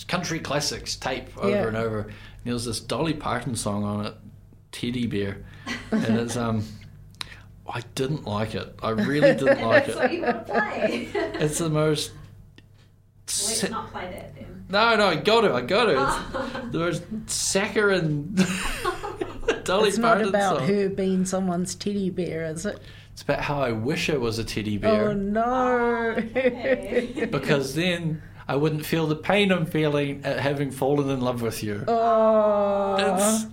[0.07, 1.67] country classics tape over Yeah.
[1.67, 1.99] and over.
[2.01, 2.11] And
[2.45, 4.13] there was this Dolly Parton song on it,
[4.71, 5.43] Teddy Bear,
[5.91, 6.63] and it's um,
[7.67, 8.75] I didn't like it.
[8.81, 9.95] I really didn't like it.
[9.95, 10.35] That's what you it.
[10.35, 11.09] want to play.
[11.45, 12.11] It's the most.
[13.27, 14.65] Let's sa- not play that then.
[14.69, 15.51] no, no, I got it.
[15.51, 15.97] I got it.
[15.99, 18.35] It's the most saccharine
[19.69, 20.67] Dolly it's not about song.
[20.67, 22.79] her being someone's teddy bear, is it?
[23.13, 25.09] It's about how I wish I was a teddy bear.
[25.09, 26.15] Oh no.
[27.31, 31.61] Because then I wouldn't feel the pain I'm feeling at having fallen in love with
[31.63, 31.83] you.
[31.87, 32.95] oh.
[32.97, 33.45] It's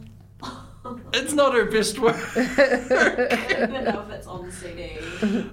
[1.13, 2.17] it's not her best work.
[2.37, 4.99] I don't know if it's on CD.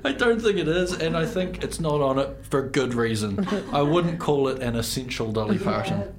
[0.06, 3.48] I don't think it is, and I think it's not on it for good reason.
[3.72, 6.14] I wouldn't call it an essential Dolly Parton.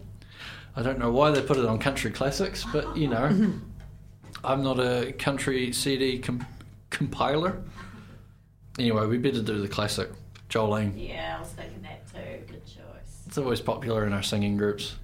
[0.76, 3.52] I don't know why they put it on country classics, but you know,
[4.44, 6.46] I'm not a country CD com-
[6.90, 7.62] compiler.
[8.78, 10.10] Anyway, we better do the classic.
[10.50, 10.92] Jolene.
[10.96, 12.44] Yeah, I was thinking that too.
[12.46, 13.22] Good choice.
[13.26, 14.96] It's always popular in our singing groups.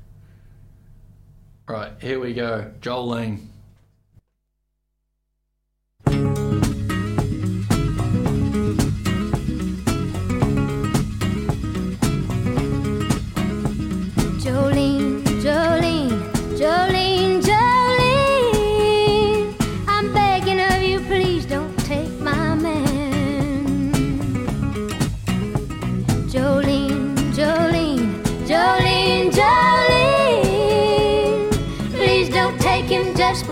[1.67, 2.71] Right, here we go.
[2.81, 3.47] Jolene.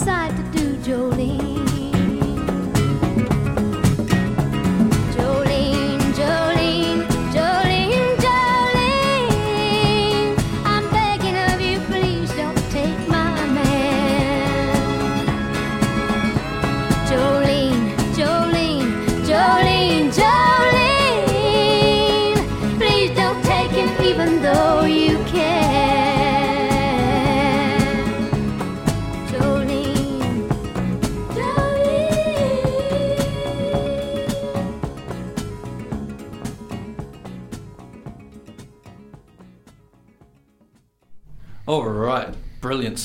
[0.00, 0.59] decide to do,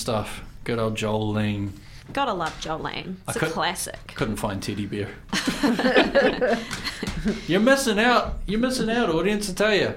[0.05, 0.43] stuff.
[0.65, 1.71] Good old Jolene.
[2.13, 3.15] Gotta love Jolene.
[3.27, 3.97] It's a could- classic.
[4.13, 5.09] Couldn't find teddy bear.
[7.47, 8.35] You're missing out.
[8.45, 9.49] You're missing out, audience.
[9.49, 9.95] I tell you.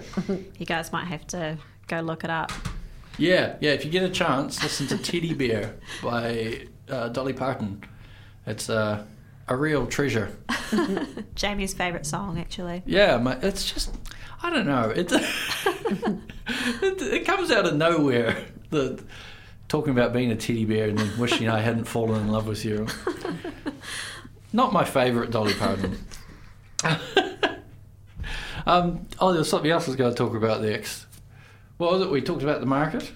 [0.58, 2.50] You guys might have to go look it up.
[3.18, 3.72] Yeah, yeah.
[3.72, 7.84] If you get a chance, listen to Teddy Bear by uh, Dolly Parton.
[8.46, 9.04] It's uh,
[9.46, 10.34] a real treasure.
[11.34, 12.82] Jamie's favourite song, actually.
[12.86, 13.94] Yeah, my, it's just
[14.42, 14.88] I don't know.
[14.88, 15.12] It,
[16.82, 18.46] it it comes out of nowhere.
[18.70, 19.04] The
[19.68, 22.64] talking about being a teddy bear and then wishing I hadn't fallen in love with
[22.64, 22.86] you.
[24.52, 25.98] Not my favourite Dolly Parton.
[28.66, 31.06] um, oh, there's something else I was going to talk about next.
[31.76, 32.10] What was it?
[32.10, 33.12] We talked about the market.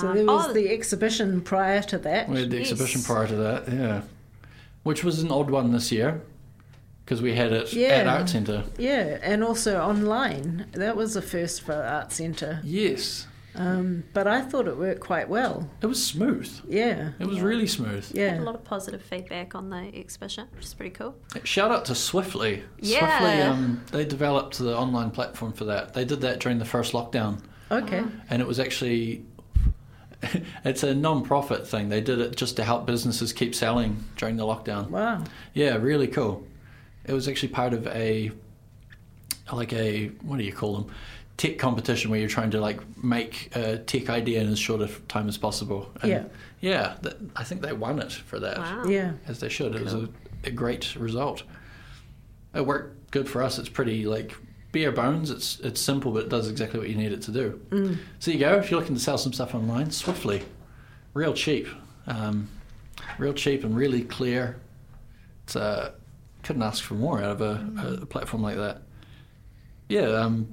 [0.00, 2.28] So there was oh, the exhibition prior to that.
[2.28, 2.72] We had the Yes.
[2.72, 4.02] exhibition prior to that, yeah.
[4.82, 6.20] Which was an odd one this year
[7.04, 8.64] because we had it at Artsenta.
[8.76, 10.66] Yeah, and also online.
[10.72, 12.60] That was a first for Artsenta.
[12.64, 15.68] Yes, Um, but I thought it worked quite well.
[15.82, 16.48] it was smooth.
[16.68, 18.16] Yeah, It was really smooth.
[18.16, 21.16] had a lot of positive feedback on the exhibition, which is pretty cool.
[21.44, 22.62] Shout out to Swiftly.
[22.78, 23.18] Yeah.
[23.18, 25.92] Swiftly, um, they developed the online platform for that.
[25.94, 27.40] They did that during the first lockdown,
[27.70, 28.04] Okay.
[28.30, 29.24] and it was actually.
[30.64, 31.88] It's a non-profit thing.
[31.90, 34.90] They did it just to help businesses keep selling during the lockdown.
[34.90, 35.22] Wow.
[35.54, 36.44] Yeah, really cool.
[37.04, 38.32] It was actually part of a
[39.52, 40.90] like a what do you call them?
[41.38, 44.88] Tech competition where you're trying to like make a tech idea in as short a
[45.08, 45.90] time as possible.
[46.02, 46.24] And Yeah.
[46.60, 46.96] yeah.
[47.02, 48.84] That, I think they won it for that, Wow.
[48.86, 49.12] Yeah.
[49.26, 49.74] as they should.
[49.76, 50.08] It was a,
[50.44, 51.44] a great result.
[52.54, 53.58] It worked good for us.
[53.58, 54.34] It's pretty like
[54.72, 55.30] bare bones.
[55.30, 57.60] It's it's simple, but it does exactly what you need it to do.
[57.70, 57.98] Mm.
[58.18, 58.54] So you go.
[58.56, 60.42] If you're looking to sell some stuff online, swiftly,
[61.14, 61.68] real cheap,
[62.08, 62.48] um,
[63.18, 64.56] real cheap and really clear.
[65.44, 65.92] It's uh,
[66.42, 68.82] couldn't ask for more out of a, a platform like that.
[69.88, 70.48] Yeah, um,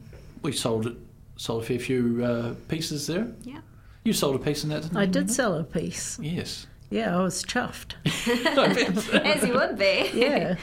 [0.46, 0.96] we sold it,
[1.36, 3.28] sold a fair few uh, pieces there.
[3.43, 3.60] Yeah.
[4.04, 5.08] You sold a piece in that, didn't I you?
[5.08, 6.20] I did sell a piece.
[6.22, 6.68] Yes.
[6.91, 7.96] Yeah, I was chuffed.
[9.26, 10.10] As you would be.
[10.14, 10.56] Yeah.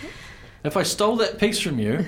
[0.64, 1.98] If I stole that piece from you,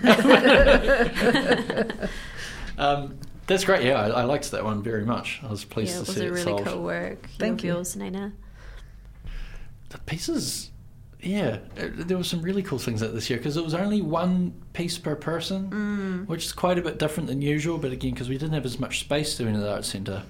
[2.79, 3.19] um,
[3.49, 3.85] that's great.
[3.85, 5.41] Yeah, I, I liked that one very much.
[5.43, 6.65] I was pleased Yeah, it to was see a it really sold.
[6.67, 7.29] cool work.
[7.39, 7.73] Thank of you.
[7.75, 8.33] yours, Nina.
[9.89, 10.71] The pieces,
[11.25, 14.03] yeah, uh, there were some really cool things at this year because it was only
[14.03, 16.29] one piece per person, Mm.
[16.29, 17.79] which is quite a bit different than usual.
[17.79, 19.69] But again, because we didn't have as much space doing it at the
[19.99, 20.23] Artsenta.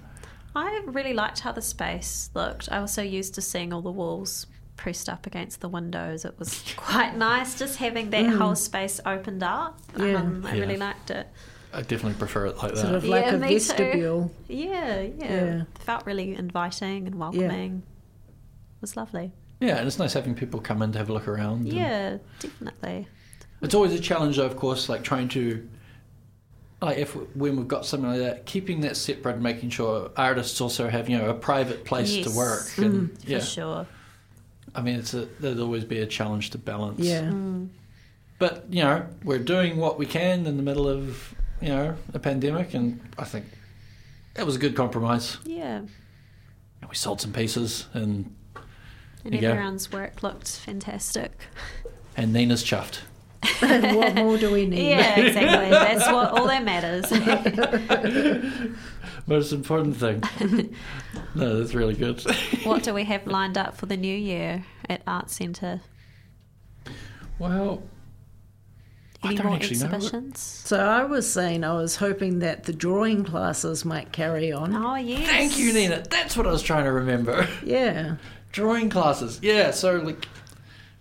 [0.56, 2.70] I really liked how the space looked.
[2.70, 6.24] I was so used to seeing all the walls pressed up against the windows.
[6.24, 9.78] It was quite nice just having that whole space opened up.
[9.98, 10.14] Yeah.
[10.14, 10.60] Um, I Yeah.
[10.60, 11.26] really liked it.
[11.72, 12.76] I definitely prefer it like that.
[12.78, 12.94] Sort that.
[12.98, 14.30] of like Yeah, a vestibule.
[14.48, 15.14] Yeah, yeah.
[15.18, 15.60] Yeah.
[15.62, 17.82] It felt really inviting and welcoming.
[18.28, 19.32] It was lovely.
[19.60, 21.66] Yeah, and it's nice having people come in to have a look around.
[21.72, 23.06] Yeah, definitely.
[23.62, 25.66] It's always a challenge, though, of course, like trying to,
[26.82, 30.60] like if when we've got something like that, keeping that separate, and making sure artists
[30.60, 32.26] also have you know a private place Yes.
[32.26, 32.78] to work.
[32.78, 33.86] And For yeah, sure.
[34.74, 37.00] I mean, it's a there'd always be a challenge to balance.
[37.00, 37.22] Yeah.
[37.22, 37.68] Mm.
[38.38, 42.18] but you know, we're doing what we can in the middle of you know a
[42.18, 43.46] pandemic, and I think
[44.34, 45.38] that was a good compromise.
[45.44, 45.76] Yeah.
[45.78, 48.34] And we sold some pieces, and
[49.24, 49.52] And There you go.
[49.52, 51.32] everyone's work looked fantastic.
[52.16, 53.00] and Nina's chuffed.
[53.94, 54.90] what more do we need?
[54.90, 55.70] Yeah, exactly.
[55.70, 57.10] That's what all that matters.
[59.26, 60.22] Most important thing.
[61.34, 62.20] no, that's really good.
[62.64, 65.80] what do we have lined up for the new year at Artsenta?
[67.38, 67.82] well,
[69.22, 69.86] I Any don't more actually know.
[69.86, 70.40] exhibitions?
[70.40, 74.74] So I was saying I was hoping that the drawing classes might carry on.
[74.74, 75.26] Oh, yes.
[75.26, 76.02] Thank you, Nina.
[76.10, 77.48] That's what I was trying to remember.
[77.64, 78.16] Yeah.
[78.54, 79.40] Drawing classes.
[79.42, 80.28] Yeah, so like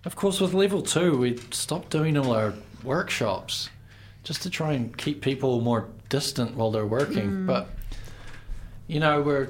[0.05, 3.69] of course with level two we stopped doing all our workshops
[4.23, 7.29] just to try and keep people more distant while they're working.
[7.29, 7.45] Mm.
[7.45, 7.69] But
[8.87, 9.49] you know, we're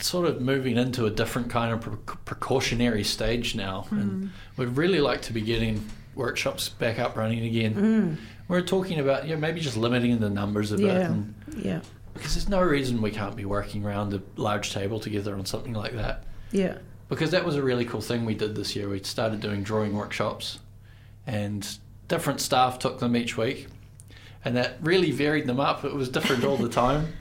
[0.00, 4.26] sort of moving into a different kind of pre- precautionary stage now and mm-hmm.
[4.58, 7.74] we'd really like to be getting workshops back up running again.
[7.74, 8.16] Mm.
[8.48, 11.06] We're talking about yeah, maybe just limiting the numbers a bit Yeah.
[11.06, 11.80] and Yeah.
[12.12, 15.72] because there's no reason we can't be working around a large table together on something
[15.72, 16.24] like that.
[16.52, 16.78] Yeah.
[17.08, 18.88] Because that was a really cool thing we did this year.
[18.88, 20.60] We started doing drawing workshops,
[21.26, 21.66] and
[22.08, 23.66] different staff took them each week,
[24.44, 25.84] and that really varied them up.
[25.84, 27.12] It was different all the time.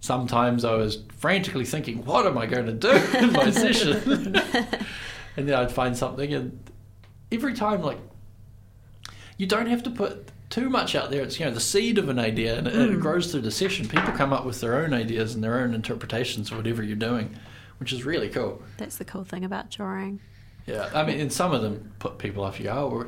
[0.00, 4.36] Sometimes I was frantically thinking, "What am I going to do in my session?"
[5.36, 6.58] and then I'd find something, and
[7.30, 7.98] every time, like,
[9.36, 11.22] you don't have to put too much out there.
[11.22, 13.00] It's you know the seed of an idea, and it, it mm.
[13.00, 13.88] grows through the session.
[13.88, 17.36] People come up with their own ideas and their own interpretations of whatever you're doing,
[17.78, 18.62] which is really cool.
[18.76, 20.20] That's the cool thing about drawing.
[20.66, 22.58] Yeah, I mean, and some of them put people off.
[22.60, 23.06] You go, oh, we're,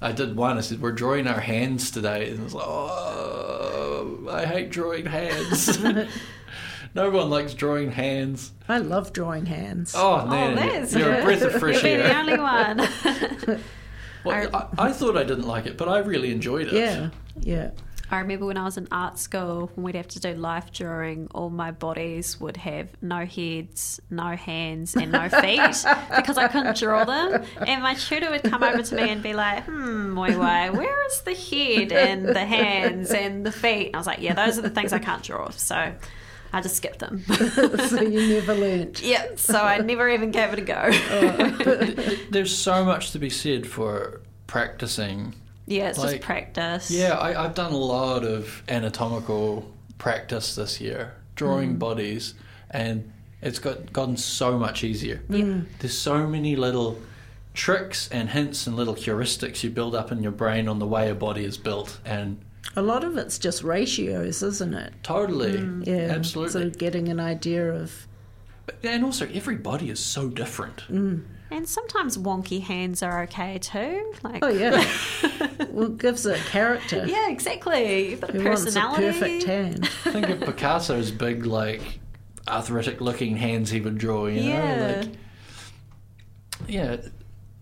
[0.00, 0.56] I did one.
[0.56, 5.78] I said, we're drawing our hands today, and it's like, oh, I hate drawing hands.
[6.94, 8.52] no one likes drawing hands.
[8.68, 9.94] I love drawing hands.
[9.96, 11.98] Oh, Oh, man, there's you're a breath of fresh air.
[11.98, 12.40] You'll be the
[13.28, 13.60] only one.
[14.24, 16.72] Well, I, I thought I didn't like it, but I really enjoyed it.
[16.72, 17.70] yeah, yeah.
[18.10, 21.26] I remember when I was in art school, when we'd have to do life drawing,
[21.34, 25.84] all my bodies would have no heads, no hands, and no feet
[26.16, 27.44] because I couldn't draw them.
[27.66, 31.06] And my tutor would come over to me and be like, hmm, Wei Wei, where
[31.06, 33.88] is the head and the hands and the feet?
[33.88, 35.50] And I was like, yeah, those are the things I can't draw.
[35.50, 35.92] So
[36.52, 37.24] I just skipped them.
[37.28, 39.02] so you never learnt.
[39.02, 42.16] yeah, so I never even gave it a go.
[42.30, 45.34] There's so much to be said for practicing.
[45.66, 46.90] Yeah, it's Like, just practice.
[46.90, 51.78] Yeah, I, I've done a lot of anatomical practice this year, drawing Mm.
[51.78, 52.34] bodies,
[52.70, 53.12] and
[53.42, 55.20] it's got gotten so much easier.
[55.28, 56.98] There's so many little
[57.54, 61.08] tricks and hints and little heuristics you build up in your brain on the way
[61.10, 62.38] a body is built, and
[62.76, 64.92] A lot of it's just ratios, isn't it?
[65.02, 65.86] totally, Mm.
[65.86, 66.52] Yeah, absolutely.
[66.52, 68.06] Sort of getting an idea of.
[68.66, 70.82] But- and also, every body is so different.
[71.50, 74.12] And sometimes wonky hands are okay too.
[74.22, 74.84] Like, Oh yeah,
[75.70, 77.06] well, it gives it character.
[77.06, 78.14] Yeah, exactly.
[78.14, 79.06] A bit of Who wants a personality.
[79.06, 79.88] perfect hand?
[80.04, 82.00] Think of Picasso's big, like,
[82.48, 84.48] arthritic looking hands he would draw, you know?
[84.48, 84.96] Yeah.
[85.00, 85.10] Like,
[86.66, 86.96] yeah,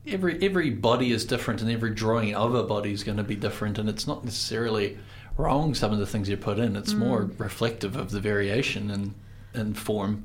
[0.06, 3.36] every, every body is different, and every drawing of a body is going to be
[3.36, 4.98] different, and it's not necessarily
[5.36, 6.76] wrong, some of the things you put in.
[6.76, 7.38] It's more mm.
[7.38, 9.14] reflective of the variation in,
[9.52, 10.24] in form.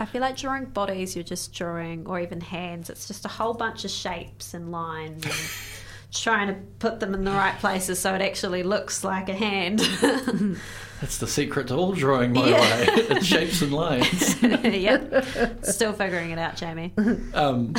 [0.00, 3.54] I feel like drawing bodies, you're just drawing, or even hands, it's just a whole
[3.54, 5.34] bunch of shapes and lines and
[6.12, 9.80] trying to put them in the right places so it actually looks like a hand.
[11.00, 12.60] That's the secret to all drawing, my Yeah.
[12.60, 12.86] way.
[13.10, 14.42] It's shapes and lines.
[14.42, 15.64] yep.
[15.64, 16.92] Still figuring it out, Jamie.
[17.34, 17.74] Um,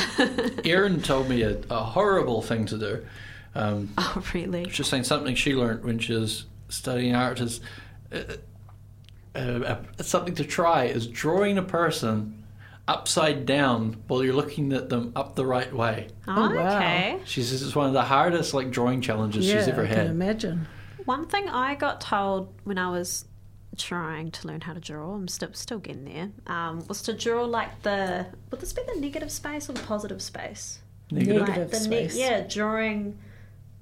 [0.64, 3.06] Erin told me a, a horrible thing to do.
[3.54, 4.68] Um, Oh, really?
[4.70, 7.60] She's saying something she learnt when she was studying art is
[8.12, 8.20] uh,
[9.34, 12.44] uh, uh, something to try is drawing a person
[12.88, 16.08] upside down while you're looking at them up the right way.
[16.26, 16.76] Oh, wow.
[16.76, 17.20] okay.
[17.24, 19.92] She says it's one of the hardest like drawing challenges yeah, she's ever had.
[19.92, 20.10] I can had.
[20.16, 20.66] imagine.
[21.04, 23.26] One thing I got told when I was
[23.76, 27.44] trying to learn how to draw, I'm still still getting there, um, was to draw
[27.44, 30.80] like the would this be the negative space or the positive space?
[31.12, 31.46] Negative.
[31.46, 32.16] Negative Like the ne- space.
[32.16, 33.18] yeah, drawing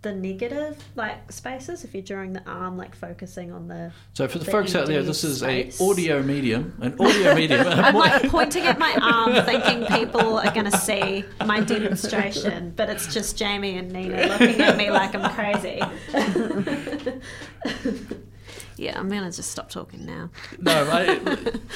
[0.02, 1.84] the negative like spaces.
[1.84, 3.92] If you're drawing the arm, like focusing on the.
[4.14, 7.66] So for the, the folks out there, this is a audio medium, an audio medium.
[7.66, 12.88] I'm like pointing at my arm, thinking people are going to see my demonstration, but
[12.88, 15.82] it's just Jamie and Nina looking at me like I'm crazy.
[18.78, 20.30] yeah, I'm going to just stop talking now.
[20.60, 21.20] no, I,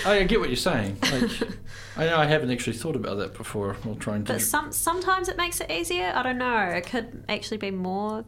[0.07, 0.99] I get what you're saying.
[1.03, 1.31] Like,
[1.97, 4.35] I know I haven't actually thought about that before while trying to.
[4.35, 6.13] But some sometimes it makes it easier.
[6.15, 6.59] I don't know.
[6.59, 8.25] It could actually be more.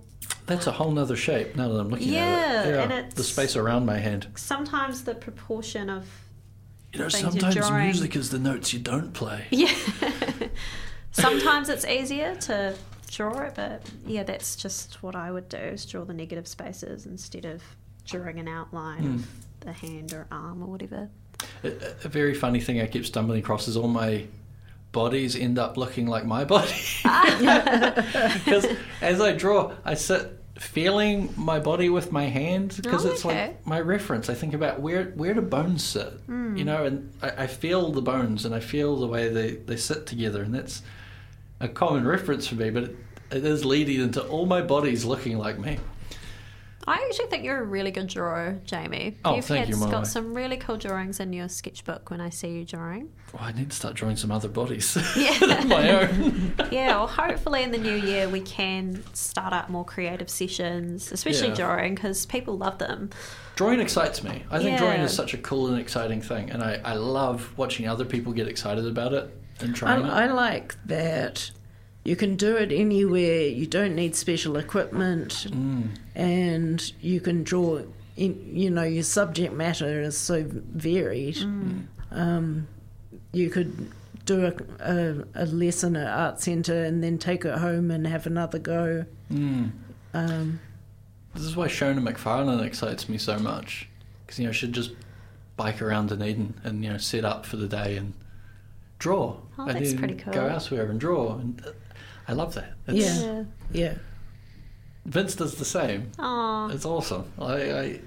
[0.46, 2.70] That's a whole nother shape now that I'm looking Yeah, at it.
[2.70, 4.26] yeah, and it's, the space around my hand.
[4.36, 6.06] Sometimes the proportion of
[6.92, 9.46] You know, sometimes music is the notes you don't play.
[9.50, 9.72] yeah.
[11.12, 12.74] sometimes it's easier to
[13.10, 17.06] draw it, but yeah, that's just what I would do: is draw the negative spaces
[17.06, 17.62] instead of
[18.06, 19.14] drawing an outline Hmm.
[19.16, 19.26] of
[19.60, 21.08] the hand or arm or whatever.
[21.62, 21.68] A,
[22.04, 24.24] a very funny thing I keep stumbling across is all my
[24.92, 26.72] bodies end up looking like my body.
[28.44, 28.66] Because
[29.00, 33.46] as I draw, I sit feeling my body with my hand because Oh, it's okay.
[33.48, 34.28] like my reference.
[34.30, 36.56] I think about where where do bones sit, Hmm.
[36.56, 39.76] you know, and I, I feel the bones and I feel the way they, they
[39.76, 40.82] sit together, and that's
[41.60, 42.70] a common reference for me.
[42.70, 42.96] But it,
[43.32, 45.78] it is leading into all my bodies looking like me.
[46.86, 49.16] I actually think you're a really good drawer, Jamie.
[49.24, 49.90] Oh, You've thank had, you, Molly.
[49.90, 53.10] got some really cool drawings in your sketchbook when I see you drawing.
[53.32, 55.38] Well, I need to start drawing some other bodies Yeah.
[55.40, 56.54] than my own.
[56.70, 61.48] yeah, well, hopefully in the new year we can start up more creative sessions, especially
[61.48, 61.54] Yeah.
[61.54, 63.08] drawing, because people love them.
[63.56, 64.42] Drawing excites me.
[64.50, 67.88] I think drawing is such a cool and exciting thing, and I, I love watching
[67.88, 69.30] other people get excited about it
[69.60, 70.10] and I, trying it.
[70.10, 71.50] I like that
[72.04, 73.42] you can do it anywhere.
[73.46, 75.88] You don't need special equipment, Mm.
[76.14, 77.80] and you can draw.
[78.16, 81.36] In, you know, your subject matter is so varied.
[81.36, 81.86] Mm.
[82.12, 82.68] Um,
[83.32, 83.90] you could
[84.24, 88.60] do a, a, a lesson at Artsenta and then take it home and have another
[88.60, 89.04] go.
[89.32, 89.72] Mm.
[90.14, 90.60] Um,
[91.34, 93.88] This is why Shona McFarlane excites me so much,
[94.24, 94.92] because you know she'd just
[95.56, 98.14] bike around Dunedin and you know set up for the day and
[99.00, 99.38] draw.
[99.58, 100.32] Oh, and that's then pretty cool.
[100.32, 101.70] Go elsewhere and draw, and uh,
[102.28, 102.72] I love that.
[102.86, 103.44] It's, Yeah.
[103.72, 103.94] yeah.
[105.06, 106.10] Vince does the same.
[106.18, 107.24] Oh, It's awesome.
[107.38, 108.00] I, I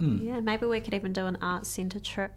[0.00, 0.22] mm.
[0.24, 0.40] yeah.
[0.40, 2.32] Maybe we could even do an Artsenta trip,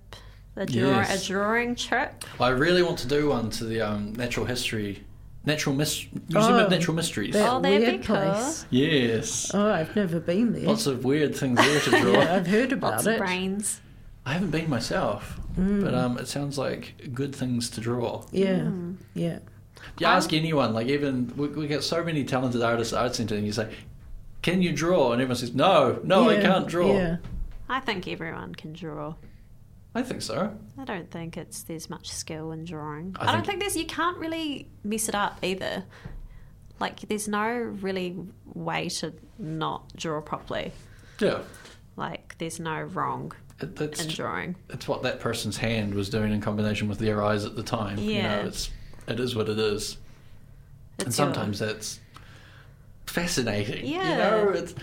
[0.56, 1.24] a, draw, Yes.
[1.24, 2.24] a drawing trip.
[2.40, 5.04] I really want to do one to the um, natural history,
[5.46, 7.34] natural mis- museum Oh, of natural mysteries.
[7.34, 8.16] That Oh, that'd be cool.
[8.16, 8.66] place.
[8.72, 10.64] Yes, Oh, I've never been there.
[10.64, 12.12] lots of weird things there to draw.
[12.14, 13.14] yeah, I've heard about Lots it.
[13.14, 13.82] of brains.
[14.26, 18.24] I haven't been myself, but um, it sounds like good things to draw.
[18.32, 18.72] Yeah,
[19.14, 19.38] yeah.
[20.00, 23.46] You ask anyone, like even we, we get so many talented artists at Artsenta, and
[23.46, 23.74] you say,
[24.42, 27.18] "Can you draw?" And everyone says, "No, no, I can't draw." Yeah.
[27.70, 29.16] I think everyone can draw.
[29.96, 30.56] I think so.
[30.78, 33.16] I don't think it's there's much skill in drawing.
[33.20, 35.84] I I, don't think- think there's you can't really mess it up either.
[36.80, 38.18] Like there's no really
[38.54, 40.74] way to not draw properly.
[41.20, 41.40] Yeah,
[41.96, 43.32] Like there's no wrong
[43.62, 44.58] it, it's in drawing.
[44.70, 47.98] it's what that person's hand was doing in combination with their eyes at the time.
[47.98, 48.42] you Yeah.
[48.42, 48.70] know, it's
[49.08, 49.97] it is what it is,
[50.99, 51.99] and It's your- sometimes that's
[53.06, 53.86] fascinating.
[53.86, 54.03] Yeah.
[54.03, 54.18] you Yeah.
[54.30, 54.74] know, it's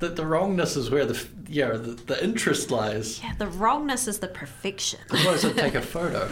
[0.00, 3.20] that the wrongness is where the f- yeah the, the interest lies.
[3.22, 5.00] yeah, the wrongness is the perfection.
[5.10, 6.30] Otherwise, I'd take a photo.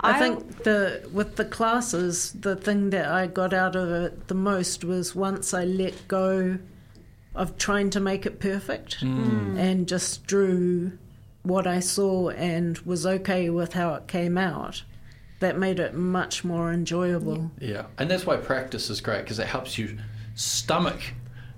[0.00, 4.34] I think the with the classes, the thing that I got out of it the
[4.34, 6.58] most was once I let go
[7.34, 9.58] of trying to make it perfect mm.
[9.58, 10.92] and just drew
[11.42, 14.82] what I saw and was okay with how it came out.
[15.40, 17.50] That made it much more enjoyable.
[17.60, 19.98] Yeah, and that's why practice is great because it helps you
[20.34, 21.00] stomach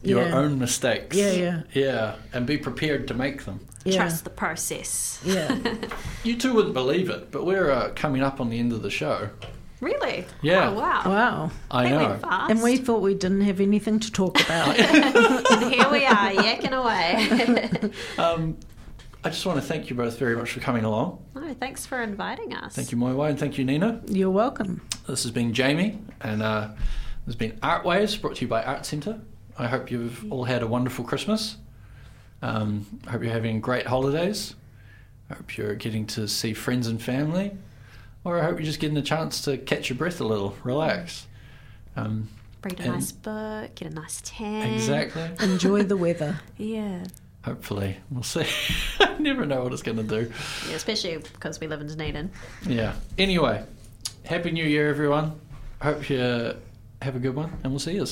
[0.02, 0.36] your Yeah.
[0.36, 1.16] own mistakes.
[1.16, 1.62] Yeah, yeah.
[1.72, 3.60] yeah, and be prepared to make them.
[3.84, 3.96] Yeah.
[3.96, 5.20] Trust the process.
[5.24, 5.56] Yeah.
[6.24, 8.90] You two wouldn't believe it, but we're uh, coming up on the end of the
[8.90, 9.30] show.
[9.80, 10.26] Really?
[10.42, 10.70] Yeah.
[10.70, 11.02] Oh, wow.
[11.06, 11.50] wow.
[11.70, 12.18] I That know.
[12.18, 12.50] fast.
[12.50, 14.76] And we thought we didn't have anything to talk about.
[14.78, 17.92] And here we are, yakking away.
[18.18, 18.56] Um,
[19.24, 21.22] I just want to thank you both very much for coming along.
[21.34, 22.74] no, thanks for inviting us.
[22.76, 24.00] Thank you, Moiwai, and thank you, Nina.
[24.06, 24.80] You're welcome.
[25.08, 26.68] This has been Jamie, and uh,
[27.26, 29.20] this has been Artwaves, brought to you by Artsenta.
[29.58, 31.56] I hope you've all had a wonderful Christmas.
[32.42, 34.54] Um, I hope you're having great holidays.
[35.30, 37.52] I hope you're getting to see friends and family.
[38.24, 41.26] Or I hope you're just getting a chance to catch your breath a little, relax.
[41.96, 42.28] Um,
[42.62, 44.72] Read a And- nice book, get a nice tan.
[44.74, 45.28] exactly.
[45.40, 46.38] Enjoy the weather.
[46.56, 47.04] Yeah.
[47.48, 47.96] Hopefully.
[48.10, 48.44] We'll see.
[49.00, 50.30] I never know what it's going to do.
[50.68, 52.30] yeah, especially because we live in Dunedin.
[52.66, 52.92] Yeah.
[53.16, 53.64] Anyway,
[54.24, 55.40] Happy New Year, everyone.
[55.80, 58.06] Hope you have a good one, and we'll see you.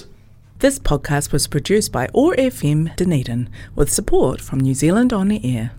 [0.61, 5.45] This podcast was produced by OAR FM Dunedin with support from New Zealand On the
[5.45, 5.73] Air.